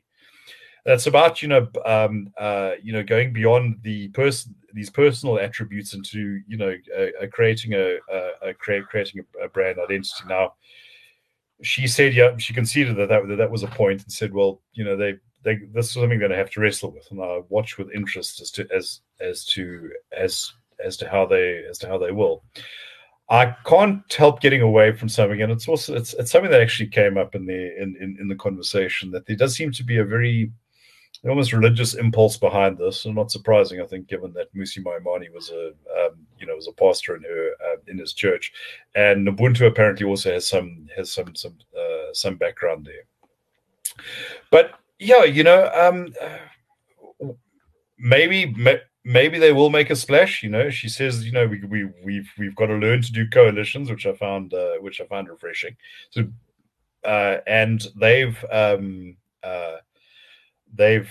That's 0.85 1.09
about 1.09 1.43
you 1.43 1.49
know 1.49 1.69
um, 1.85 2.33
uh, 2.39 2.73
you 2.81 2.93
know 2.93 3.03
going 3.03 3.33
beyond 3.33 3.79
the 3.83 4.09
person 4.09 4.55
these 4.73 4.91
personal 4.91 5.39
attributes 5.39 5.95
into 5.95 6.41
you 6.47 6.57
know 6.57 6.77
uh, 6.97 7.27
creating 7.33 7.75
a, 7.75 7.97
a, 8.13 8.51
a 8.51 8.55
creating 8.55 9.25
a, 9.43 9.49
brand 9.49 9.79
identity. 9.81 10.25
Now, 10.29 10.55
she 11.63 11.89
said 11.89 12.15
yeah 12.15 12.37
she 12.37 12.55
conceded 12.55 12.97
that, 12.97 13.09
that 13.09 13.37
that 13.37 13.51
was 13.51 13.65
a 13.65 13.69
point 13.69 14.03
and 14.03 14.13
said 14.13 14.33
well 14.33 14.61
you 14.75 14.85
know 14.85 14.97
they 14.97 15.15
they 15.43 15.57
this 15.73 15.87
is 15.87 15.93
something 15.93 16.11
they're 16.11 16.19
going 16.19 16.31
to 16.31 16.37
have 16.37 16.51
to 16.51 16.61
wrestle 16.61 16.93
with 16.93 17.11
and 17.11 17.21
I 17.21 17.41
watch 17.49 17.79
with 17.79 17.91
interest 17.93 18.41
as 18.41 18.51
to 18.53 18.69
as 18.73 19.01
as 19.21 19.45
to 19.47 19.91
as 20.17 20.53
as 20.85 20.97
to 20.99 21.09
how 21.09 21.27
they 21.27 21.65
as 21.69 21.79
to 21.79 21.89
how 21.89 21.99
they 21.99 22.13
will. 22.13 22.45
I 23.29 23.57
can't 23.67 24.01
help 24.12 24.41
getting 24.41 24.62
away 24.62 24.93
from 24.93 25.09
something, 25.09 25.43
and 25.43 25.51
it's 25.51 25.67
also 25.67 25.95
it's, 25.95 26.15
it's 26.15 26.31
something 26.31 26.51
that 26.51 26.61
actually 26.61 26.89
came 26.89 27.19
up 27.19 27.35
in 27.35 27.45
the 27.45 27.83
in, 27.83 27.97
in, 28.01 28.17
in 28.21 28.29
the 28.29 28.37
conversation 28.37 29.11
that 29.11 29.27
there 29.27 29.37
does 29.37 29.57
seem 29.57 29.73
to 29.73 29.85
be 29.85 29.99
a 29.99 30.05
very 30.05 30.53
almost 31.25 31.53
religious 31.53 31.95
impulse 31.95 32.37
behind 32.37 32.79
this, 32.79 33.05
and 33.05 33.17
not 33.17 33.33
surprising, 33.33 33.81
I 33.81 33.87
think, 33.87 34.07
given 34.07 34.33
that 34.35 34.55
Mmusi 34.55 34.85
Maimane 34.85 35.33
was 35.33 35.51
a 35.51 35.69
um, 35.69 36.27
you 36.39 36.47
know 36.47 36.55
was 36.55 36.69
a 36.69 36.73
pastor 36.73 37.17
in 37.17 37.23
her 37.23 37.51
uh, 37.65 37.77
in 37.89 37.99
his 37.99 38.12
church, 38.12 38.53
and 38.95 39.27
Nobuntu 39.27 39.67
apparently 39.67 40.07
also 40.07 40.33
has 40.33 40.47
some 40.47 40.89
has 40.97 41.11
some 41.11 41.35
some 41.35 41.57
uh, 41.77 42.12
some 42.12 42.37
background 42.37 42.87
there. 42.87 44.05
But 44.51 44.79
yeah, 44.99 45.25
you 45.25 45.43
know, 45.43 45.69
um, 45.75 46.15
maybe 47.99 48.55
maybe 49.07 49.38
they 49.38 49.53
will 49.53 49.71
make 49.71 49.88
a 49.88 49.97
splash. 49.97 50.42
You 50.42 50.51
know, 50.51 50.69
she 50.69 50.88
says, 50.88 51.25
you 51.25 51.33
know, 51.33 51.47
we, 51.47 51.62
we 51.64 51.88
we've 52.05 52.31
we've 52.37 52.57
got 52.57 52.66
to 52.66 52.75
learn 52.75 53.01
to 53.03 53.12
do 53.12 53.29
coalitions, 53.29 53.88
which 53.88 54.05
I 54.05 54.12
found 54.12 54.53
uh, 54.53 54.75
which 54.81 55.01
I 55.01 55.07
found 55.07 55.29
refreshing. 55.29 55.77
So, 56.11 56.25
uh, 57.05 57.38
and 57.47 57.87
they've 57.99 58.45
um, 58.51 59.16
uh, 59.42 59.77
they've 60.75 61.11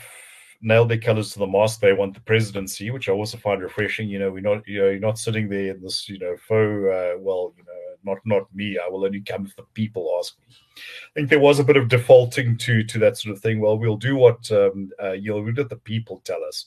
nailed 0.62 0.90
their 0.90 1.00
colors 1.00 1.32
to 1.34 1.40
the 1.40 1.48
mast. 1.48 1.80
They 1.80 1.94
want 1.94 2.14
the 2.14 2.22
presidency, 2.22 2.92
which 2.92 3.08
I 3.08 3.14
also 3.14 3.38
find 3.38 3.62
refreshing. 3.62 4.10
You 4.10 4.20
know, 4.20 4.32
we're 4.32 4.42
not 4.42 4.68
you 4.68 4.82
know 4.82 4.90
you're 4.90 5.00
not 5.00 5.18
sitting 5.18 5.48
there 5.48 5.72
in 5.72 5.82
this 5.82 6.10
you 6.10 6.20
know 6.20 6.36
faux 6.48 6.60
uh, 6.60 7.16
well 7.20 7.54
you 7.58 7.64
know 7.64 7.72
not 8.04 8.18
not 8.26 8.54
me. 8.54 8.78
I 8.78 8.90
will 8.90 9.06
only 9.06 9.22
come 9.22 9.46
if 9.46 9.56
the 9.56 9.64
people 9.74 10.18
ask 10.20 10.38
me. 10.42 10.54
I 10.78 11.12
think 11.16 11.30
there 11.30 11.40
was 11.40 11.60
a 11.60 11.64
bit 11.64 11.78
of 11.78 11.88
defaulting 11.88 12.58
to 12.58 12.84
to 12.84 13.00
that 13.00 13.18
sort 13.18 13.36
of 13.36 13.42
thing. 13.42 13.62
Well, 13.62 13.80
we'll 13.80 13.96
do 13.96 14.18
what 14.18 14.52
um, 14.52 14.92
uh, 15.02 15.14
you'll 15.14 15.46
do 15.46 15.62
what 15.62 15.70
the 15.70 15.78
people 15.78 16.22
tell 16.26 16.44
us. 16.44 16.66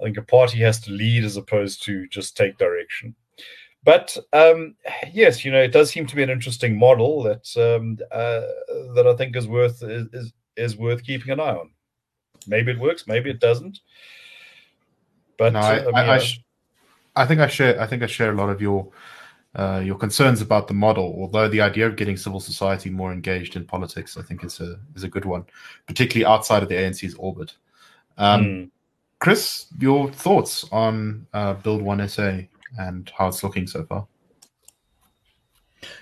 I 0.00 0.04
think 0.04 0.16
a 0.16 0.22
party 0.22 0.58
has 0.60 0.80
to 0.80 0.92
lead 0.92 1.24
as 1.24 1.36
opposed 1.36 1.82
to 1.84 2.06
just 2.08 2.36
take 2.36 2.58
direction. 2.58 3.14
But 3.84 4.16
um, 4.32 4.74
yes, 5.12 5.44
you 5.44 5.52
know, 5.52 5.62
it 5.62 5.72
does 5.72 5.90
seem 5.90 6.06
to 6.06 6.16
be 6.16 6.22
an 6.22 6.30
interesting 6.30 6.78
model 6.78 7.22
that 7.22 7.46
um, 7.56 7.98
uh, 8.12 8.42
that 8.94 9.06
I 9.06 9.14
think 9.16 9.36
is 9.36 9.48
worth 9.48 9.82
is, 9.82 10.32
is 10.56 10.76
worth 10.76 11.02
keeping 11.02 11.30
an 11.30 11.40
eye 11.40 11.54
on. 11.54 11.70
Maybe 12.46 12.72
it 12.72 12.78
works, 12.78 13.06
maybe 13.06 13.30
it 13.30 13.40
doesn't. 13.40 13.80
But 15.38 15.54
No, 15.54 15.60
I, 15.60 15.84
um, 15.84 15.94
I, 15.94 16.10
I, 16.14 16.18
sh- 16.18 16.42
I 17.16 17.26
think 17.26 17.40
I 17.40 17.46
share. 17.46 17.80
I 17.80 17.86
think 17.86 18.02
I 18.02 18.06
share 18.06 18.32
a 18.32 18.36
lot 18.36 18.50
of 18.50 18.60
your 18.60 18.90
uh, 19.54 19.82
your 19.84 19.96
concerns 19.96 20.42
about 20.42 20.68
the 20.68 20.74
model. 20.74 21.16
Although 21.18 21.48
the 21.48 21.62
idea 21.62 21.86
of 21.86 21.96
getting 21.96 22.16
civil 22.16 22.40
society 22.40 22.90
more 22.90 23.12
engaged 23.12 23.56
in 23.56 23.64
politics, 23.64 24.16
I 24.18 24.22
think 24.22 24.44
is 24.44 24.60
a 24.60 24.78
is 24.94 25.04
a 25.04 25.08
good 25.08 25.24
one, 25.24 25.44
particularly 25.86 26.30
outside 26.30 26.62
of 26.62 26.68
the 26.68 26.76
ANC's 26.76 27.14
orbit. 27.14 27.54
Um, 28.18 28.44
Mm. 28.44 28.70
Chris, 29.20 29.66
your 29.78 30.10
thoughts 30.10 30.64
on 30.72 31.26
uh, 31.34 31.52
Build 31.52 31.82
One 31.82 32.06
SA 32.08 32.38
and 32.78 33.12
how 33.16 33.28
it's 33.28 33.44
looking 33.44 33.66
so 33.66 33.84
far? 33.84 34.06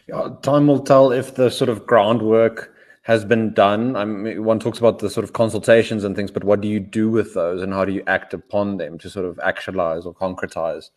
Yeah, 0.07 0.31
time 0.43 0.69
will 0.69 0.81
tell 0.81 1.11
if 1.11 1.35
the 1.35 1.51
sort 1.51 1.69
of 1.69 1.85
groundwork 1.85 2.75
has 3.03 3.25
been 3.25 3.53
done. 3.55 3.97
I 3.97 4.05
mean, 4.05 4.45
one 4.45 4.61
talks 4.61 4.79
about 4.79 5.01
the 5.01 5.11
sort 5.11 5.25
of 5.25 5.33
consultations 5.33 6.05
and 6.05 6.15
things, 6.15 6.31
but 6.31 6.45
what 6.45 6.61
do 6.61 6.69
you 6.69 6.79
do 6.79 7.11
with 7.11 7.35
those, 7.35 7.61
and 7.61 7.73
how 7.73 7.85
do 7.85 7.93
you 7.93 8.05
act 8.07 8.35
upon 8.35 8.77
them 8.77 8.99
to 8.99 9.11
sort 9.11 9.27
of 9.27 9.41
actualize 9.43 10.07
or 10.07 10.15
concretize 10.15 10.91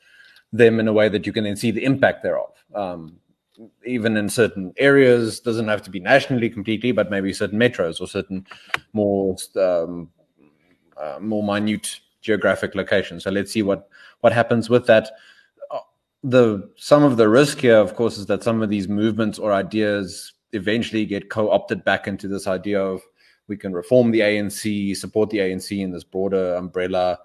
them 0.53 0.79
in 0.79 0.87
a 0.87 0.93
way 0.93 1.09
that 1.09 1.25
you 1.25 1.33
can 1.33 1.43
then 1.43 1.55
see 1.55 1.71
the 1.71 1.83
impact 1.83 2.21
thereof? 2.21 2.51
Um, 2.75 3.17
even 3.85 4.15
in 4.15 4.29
certain 4.29 4.73
areas, 4.77 5.39
doesn't 5.39 5.67
have 5.67 5.81
to 5.83 5.89
be 5.89 5.99
nationally 5.99 6.51
completely, 6.51 6.91
but 6.91 7.09
maybe 7.09 7.33
certain 7.33 7.59
metros 7.59 7.99
or 7.99 8.07
certain 8.07 8.45
more 8.93 9.35
um, 9.55 10.09
uh, 10.97 11.17
more 11.19 11.43
minute 11.43 11.99
geographic 12.21 12.75
location. 12.75 13.19
So 13.19 13.31
let's 13.31 13.51
see 13.51 13.63
what 13.63 13.87
what 14.21 14.33
happens 14.33 14.69
with 14.69 14.85
that 14.87 15.11
the 16.23 16.69
some 16.75 17.03
of 17.03 17.17
the 17.17 17.27
risk 17.27 17.59
here, 17.59 17.77
of 17.77 17.95
course, 17.95 18.17
is 18.17 18.27
that 18.27 18.43
some 18.43 18.61
of 18.61 18.69
these 18.69 18.87
movements 18.87 19.39
or 19.39 19.53
ideas 19.53 20.33
eventually 20.53 21.05
get 21.05 21.29
co-opted 21.29 21.83
back 21.83 22.07
into 22.07 22.27
this 22.27 22.47
idea 22.47 22.81
of 22.81 23.01
we 23.47 23.57
can 23.57 23.73
reform 23.73 24.11
the 24.11 24.19
ANC, 24.19 24.95
support 24.95 25.29
the 25.29 25.39
ANC 25.39 25.79
in 25.79 25.91
this 25.91 26.03
broader 26.03 26.55
umbrella, 26.55 27.17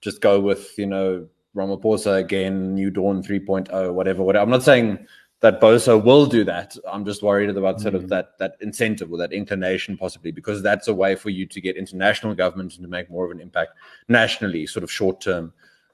just 0.00 0.20
go 0.20 0.40
with 0.40 0.76
you 0.76 0.86
know 0.86 1.28
Ramaphosa 1.54 2.18
again, 2.18 2.74
New 2.74 2.90
Dawn 2.90 3.22
3.0, 3.22 3.92
whatever. 3.92 4.22
Whatever. 4.22 4.42
I'm 4.42 4.50
not 4.50 4.62
saying 4.62 5.06
that 5.40 5.60
Bosa 5.60 6.02
will 6.02 6.26
do 6.26 6.44
that. 6.44 6.76
I'm 6.86 7.04
just 7.04 7.22
worried 7.22 7.50
about 7.50 7.80
sort 7.80 7.94
of 7.94 8.08
that 8.10 8.38
that 8.38 8.56
incentive 8.60 9.10
or 9.10 9.18
that 9.18 9.32
inclination 9.32 9.96
possibly 9.96 10.30
because 10.30 10.62
that's 10.62 10.88
a 10.88 10.94
way 10.94 11.14
for 11.14 11.30
you 11.30 11.46
to 11.46 11.60
get 11.60 11.76
international 11.76 12.34
government 12.34 12.74
and 12.74 12.82
to 12.82 12.88
make 12.88 13.10
more 13.10 13.24
of 13.24 13.30
an 13.30 13.40
impact 13.40 13.72
nationally, 14.08 14.66
sort 14.66 14.84
of 14.84 14.92
short 14.92 15.20
term 15.20 15.52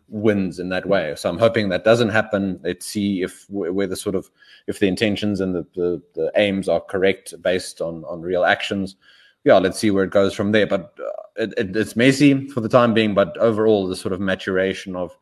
wins 0.09 0.59
in 0.59 0.69
that 0.69 0.87
way. 0.87 1.15
So 1.17 1.29
I'm 1.29 1.39
hoping 1.39 1.69
that 1.69 1.85
doesn't 1.85 2.09
happen. 2.09 2.61
Let's 2.63 2.87
see 2.87 3.23
if 3.23 3.49
where 3.49 3.87
the 3.87 3.97
sort 3.97 4.17
of 4.17 4.31
if 4.67 4.81
the 4.81 4.89
intentions 4.89 5.41
and 5.41 5.55
the, 5.55 5.67
the, 5.75 6.03
the 6.15 6.33
aims 6.37 6.69
are 6.69 6.81
correct 6.81 7.41
based 7.43 7.81
on 7.81 8.05
on 8.05 8.23
real 8.23 8.45
actions. 8.45 8.97
Yeah, 9.45 9.59
let's 9.59 9.79
see 9.79 9.93
where 9.93 10.05
it 10.05 10.11
goes 10.11 10.35
from 10.35 10.51
there. 10.51 10.67
But 10.67 10.93
uh, 10.99 11.23
it, 11.37 11.55
it, 11.57 11.77
it's 11.77 11.95
messy 11.95 12.49
for 12.49 12.61
the 12.61 12.69
time 12.69 12.95
being. 12.95 13.15
But 13.15 13.37
overall, 13.39 13.87
the 13.87 13.95
sort 13.95 14.13
of 14.13 14.21
maturation 14.21 14.97
of 14.97 15.17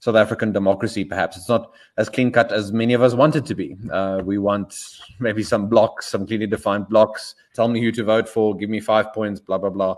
South 0.00 0.14
African 0.14 0.52
democracy, 0.52 1.04
perhaps 1.04 1.36
it's 1.36 1.48
not 1.48 1.72
as 1.96 2.08
clean 2.08 2.30
cut 2.30 2.52
as 2.52 2.72
many 2.72 2.94
of 2.94 3.02
us 3.02 3.14
want 3.14 3.34
it 3.34 3.44
to 3.46 3.54
be. 3.54 3.76
Uh, 3.90 4.20
we 4.24 4.38
want 4.38 4.74
maybe 5.18 5.42
some 5.42 5.68
blocks, 5.68 6.06
some 6.06 6.26
clearly 6.26 6.46
defined 6.46 6.88
blocks. 6.88 7.34
Tell 7.54 7.68
me 7.68 7.80
who 7.80 7.90
to 7.92 8.04
vote 8.04 8.28
for. 8.28 8.56
Give 8.56 8.70
me 8.70 8.80
five 8.80 9.12
points. 9.12 9.40
Blah 9.40 9.58
blah 9.58 9.70
blah. 9.70 9.96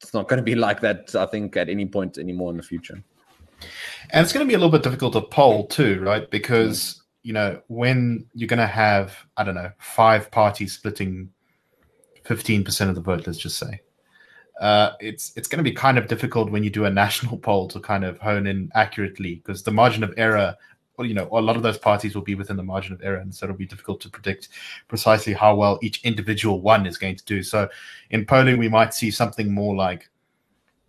It's 0.00 0.14
not 0.14 0.28
going 0.28 0.38
to 0.38 0.42
be 0.42 0.54
like 0.66 0.80
that. 0.80 1.14
I 1.14 1.26
think 1.26 1.56
at 1.56 1.68
any 1.68 1.86
point 1.86 2.16
anymore 2.16 2.50
in 2.50 2.56
the 2.56 2.62
future. 2.62 3.02
And 4.10 4.24
it's 4.24 4.32
going 4.32 4.46
to 4.46 4.48
be 4.48 4.54
a 4.54 4.58
little 4.58 4.72
bit 4.72 4.82
difficult 4.82 5.12
to 5.12 5.20
poll 5.20 5.66
too, 5.66 6.00
right? 6.00 6.30
Because 6.30 7.02
you 7.22 7.34
know 7.34 7.60
when 7.68 8.26
you're 8.32 8.48
going 8.48 8.58
to 8.58 8.66
have 8.66 9.14
I 9.36 9.44
don't 9.44 9.54
know 9.54 9.70
five 9.78 10.30
parties 10.30 10.72
splitting 10.72 11.30
fifteen 12.24 12.64
percent 12.64 12.88
of 12.88 12.96
the 12.96 13.02
vote, 13.02 13.26
let's 13.26 13.38
just 13.38 13.58
say, 13.58 13.82
uh, 14.60 14.92
it's 15.00 15.32
it's 15.36 15.48
going 15.48 15.58
to 15.58 15.68
be 15.68 15.74
kind 15.74 15.98
of 15.98 16.06
difficult 16.06 16.50
when 16.50 16.62
you 16.62 16.70
do 16.70 16.84
a 16.84 16.90
national 16.90 17.38
poll 17.46 17.66
to 17.68 17.80
kind 17.80 18.04
of 18.04 18.18
hone 18.18 18.46
in 18.46 18.70
accurately 18.74 19.36
because 19.36 19.62
the 19.62 19.72
margin 19.72 20.04
of 20.04 20.14
error. 20.16 20.54
Well, 20.96 21.08
you 21.08 21.14
know, 21.14 21.28
a 21.32 21.40
lot 21.40 21.56
of 21.56 21.62
those 21.62 21.78
parties 21.78 22.14
will 22.14 22.22
be 22.22 22.34
within 22.34 22.58
the 22.58 22.62
margin 22.62 22.92
of 22.92 23.00
error, 23.02 23.16
and 23.16 23.34
so 23.34 23.46
it'll 23.46 23.56
be 23.56 23.64
difficult 23.64 24.02
to 24.02 24.10
predict 24.10 24.50
precisely 24.86 25.32
how 25.32 25.54
well 25.54 25.78
each 25.82 26.04
individual 26.04 26.60
one 26.60 26.84
is 26.84 26.98
going 26.98 27.16
to 27.16 27.24
do. 27.24 27.42
So, 27.42 27.70
in 28.10 28.26
polling, 28.26 28.58
we 28.58 28.68
might 28.68 28.92
see 28.92 29.10
something 29.10 29.50
more 29.50 29.74
like 29.74 30.10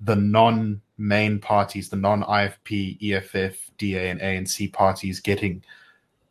the 0.01 0.17
non 0.17 0.81
main 0.97 1.39
parties, 1.39 1.87
the 1.87 1.95
non 1.95 2.23
IFP, 2.23 2.97
EFF, 3.01 3.57
DA, 3.77 4.09
and 4.09 4.19
ANC 4.19 4.73
parties 4.73 5.21
getting 5.21 5.63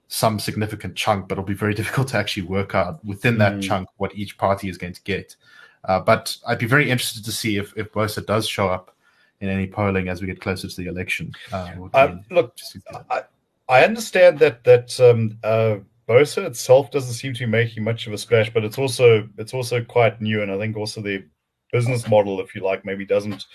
some 0.08 0.38
significant 0.38 0.94
chunk, 0.94 1.28
but 1.28 1.36
it'll 1.36 1.44
be 1.44 1.54
very 1.54 1.72
difficult 1.80 2.08
to 2.08 2.18
actually 2.18 2.42
work 2.42 2.74
out 2.74 3.02
within 3.02 3.38
that 3.38 3.54
Mm. 3.54 3.62
chunk 3.62 3.88
what 3.96 4.14
each 4.14 4.36
party 4.36 4.68
is 4.68 4.76
going 4.76 4.92
to 4.92 5.02
get. 5.04 5.36
Uh, 5.84 6.00
but 6.00 6.36
I'd 6.46 6.58
be 6.58 6.66
very 6.66 6.90
interested 6.90 7.24
to 7.24 7.32
see 7.32 7.56
if, 7.56 7.72
if 7.76 7.92
Bosa 7.92 8.24
does 8.24 8.46
show 8.46 8.68
up 8.68 8.94
in 9.40 9.48
any 9.48 9.66
polling 9.66 10.08
as 10.08 10.20
we 10.20 10.26
get 10.26 10.40
closer 10.40 10.68
to 10.68 10.76
the 10.76 10.88
election. 10.88 11.32
Uh, 11.52 11.72
Um, 11.94 12.24
look, 12.30 12.52
interesting 12.52 12.82
to 12.92 12.94
see. 12.94 13.04
I, 13.10 13.22
I 13.68 13.84
understand 13.84 14.38
that 14.40 14.64
that 14.64 15.00
um, 15.00 15.38
uh, 15.44 15.76
Bosa 16.08 16.44
itself 16.44 16.90
doesn't 16.90 17.14
seem 17.14 17.32
to 17.34 17.40
be 17.40 17.46
making 17.46 17.84
much 17.84 18.06
of 18.06 18.12
a 18.12 18.18
splash, 18.18 18.52
but 18.52 18.64
it's 18.64 18.78
also 18.78 19.28
it's 19.38 19.54
also 19.54 19.82
quite 19.82 20.20
new, 20.20 20.42
and 20.42 20.50
I 20.50 20.58
think 20.58 20.76
also 20.76 21.00
the 21.00 21.24
business 21.72 22.08
model, 22.08 22.40
if 22.40 22.54
you 22.54 22.62
like, 22.62 22.84
maybe 22.84 23.06
doesn't 23.06 23.46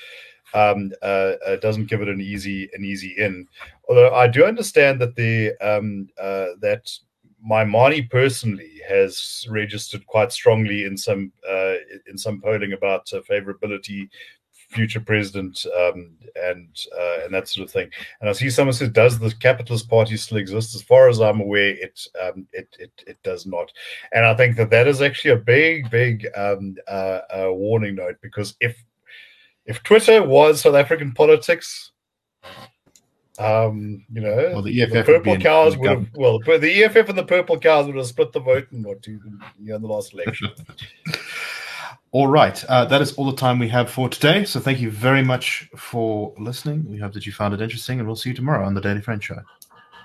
um, 0.53 0.91
uh, 1.01 1.33
uh, 1.45 1.55
doesn't 1.57 1.87
give 1.87 2.01
it 2.01 2.07
an 2.07 2.21
easy 2.21 2.69
an 2.73 2.85
easy 2.85 3.13
in. 3.17 3.47
Although 3.89 4.13
I 4.13 4.27
do 4.27 4.45
understand 4.45 5.01
that 5.01 5.15
the 5.15 5.53
um, 5.59 6.07
uh, 6.19 6.55
that 6.61 6.89
Maimane 7.47 8.09
personally 8.09 8.81
has 8.87 9.45
registered 9.49 10.07
quite 10.07 10.31
strongly 10.31 10.85
in 10.85 10.97
some 10.97 11.31
uh, 11.47 11.74
in 12.07 12.17
some 12.17 12.41
polling 12.41 12.73
about 12.73 13.11
uh, 13.13 13.21
favorability, 13.21 14.09
future 14.69 14.99
president, 14.99 15.65
um, 15.77 16.11
and 16.35 16.67
uh, 16.97 17.17
and 17.23 17.33
that 17.33 17.47
sort 17.47 17.65
of 17.65 17.71
thing. 17.71 17.89
And 18.19 18.29
I 18.29 18.33
see 18.33 18.49
someone 18.49 18.73
says, 18.73 18.89
"Does 18.89 19.19
the 19.19 19.33
Capitalist 19.39 19.89
Party 19.89 20.17
still 20.17 20.37
exist?" 20.37 20.75
As 20.75 20.81
far 20.81 21.09
as 21.09 21.19
I'm 21.19 21.41
aware, 21.41 21.69
it 21.69 21.99
um, 22.21 22.47
it, 22.53 22.67
it 22.79 22.91
it 23.07 23.17
does 23.23 23.45
not. 23.45 23.71
And 24.13 24.25
I 24.25 24.33
think 24.35 24.55
that 24.57 24.69
that 24.71 24.87
is 24.87 25.01
actually 25.01 25.31
a 25.31 25.37
big, 25.37 25.89
big 25.89 26.27
um, 26.35 26.75
uh, 26.87 27.19
uh, 27.29 27.49
warning 27.51 27.95
note 27.95 28.17
because 28.21 28.55
if 28.59 28.77
if 29.65 29.81
Twitter 29.83 30.23
was 30.23 30.61
South 30.61 30.75
African 30.75 31.11
politics, 31.11 31.91
um, 33.37 34.05
you 34.13 34.21
know, 34.21 34.51
Well, 34.53 34.61
the 34.61 34.81
EFF 34.81 34.93
the 34.93 35.03
purple 35.03 35.37
cows 35.37 35.77
would 35.77 35.89
have 35.89 36.07
well, 36.13 36.39
the 36.39 36.83
EFF 36.83 37.09
and 37.09 37.17
the 37.17 37.25
purple 37.25 37.59
cows 37.59 37.85
would 37.85 37.97
have 37.97 38.05
split 38.07 38.31
the 38.31 38.39
vote 38.39 38.67
in 38.71 38.83
what 38.83 39.01
two, 39.01 39.19
you 39.59 39.69
know, 39.69 39.75
in 39.75 39.81
the 39.81 39.87
last 39.87 40.13
election. 40.13 40.49
All 42.15 42.27
right. 42.29 42.63
Uh, 42.69 42.85
that 42.85 43.01
is 43.01 43.11
all 43.15 43.25
the 43.29 43.35
time 43.35 43.59
we 43.59 43.67
have 43.67 43.89
for 43.89 44.07
today. 44.07 44.45
So 44.45 44.61
thank 44.61 44.79
you 44.79 44.89
very 44.89 45.21
much 45.21 45.69
for 45.75 46.33
listening. 46.39 46.85
We 46.89 46.97
hope 46.97 47.11
that 47.11 47.25
you 47.25 47.33
found 47.33 47.53
it 47.53 47.59
interesting, 47.59 47.99
and 47.99 48.07
we'll 48.07 48.15
see 48.15 48.29
you 48.29 48.35
tomorrow 48.35 48.65
on 48.65 48.73
the 48.73 48.79
Daily 48.79 49.01
Friend 49.01 49.21
Show. 49.21 49.41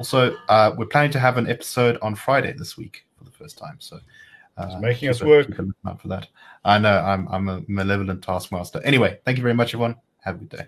Also, 0.00 0.34
uh, 0.48 0.74
we're 0.76 0.86
planning 0.86 1.12
to 1.12 1.20
have 1.20 1.36
an 1.36 1.48
episode 1.48 1.98
on 2.02 2.16
Friday 2.16 2.52
this 2.58 2.76
week 2.76 3.04
for 3.16 3.22
the 3.22 3.30
first 3.30 3.56
time. 3.58 3.76
So 3.78 4.00
uh, 4.58 4.66
It's 4.72 4.80
making 4.82 5.08
us 5.08 5.20
a- 5.20 5.26
work. 5.26 5.50
lookout 5.50 6.00
for 6.02 6.08
that. 6.08 6.26
I 6.64 6.80
know 6.80 6.98
I'm 6.98 7.28
I'm 7.28 7.48
a 7.48 7.62
malevolent 7.68 8.24
taskmaster. 8.24 8.80
Anyway, 8.84 9.20
thank 9.24 9.36
you 9.38 9.42
very 9.42 9.54
much, 9.54 9.68
everyone. 9.74 9.94
Have 10.24 10.34
a 10.34 10.38
good 10.38 10.48
day. 10.48 10.66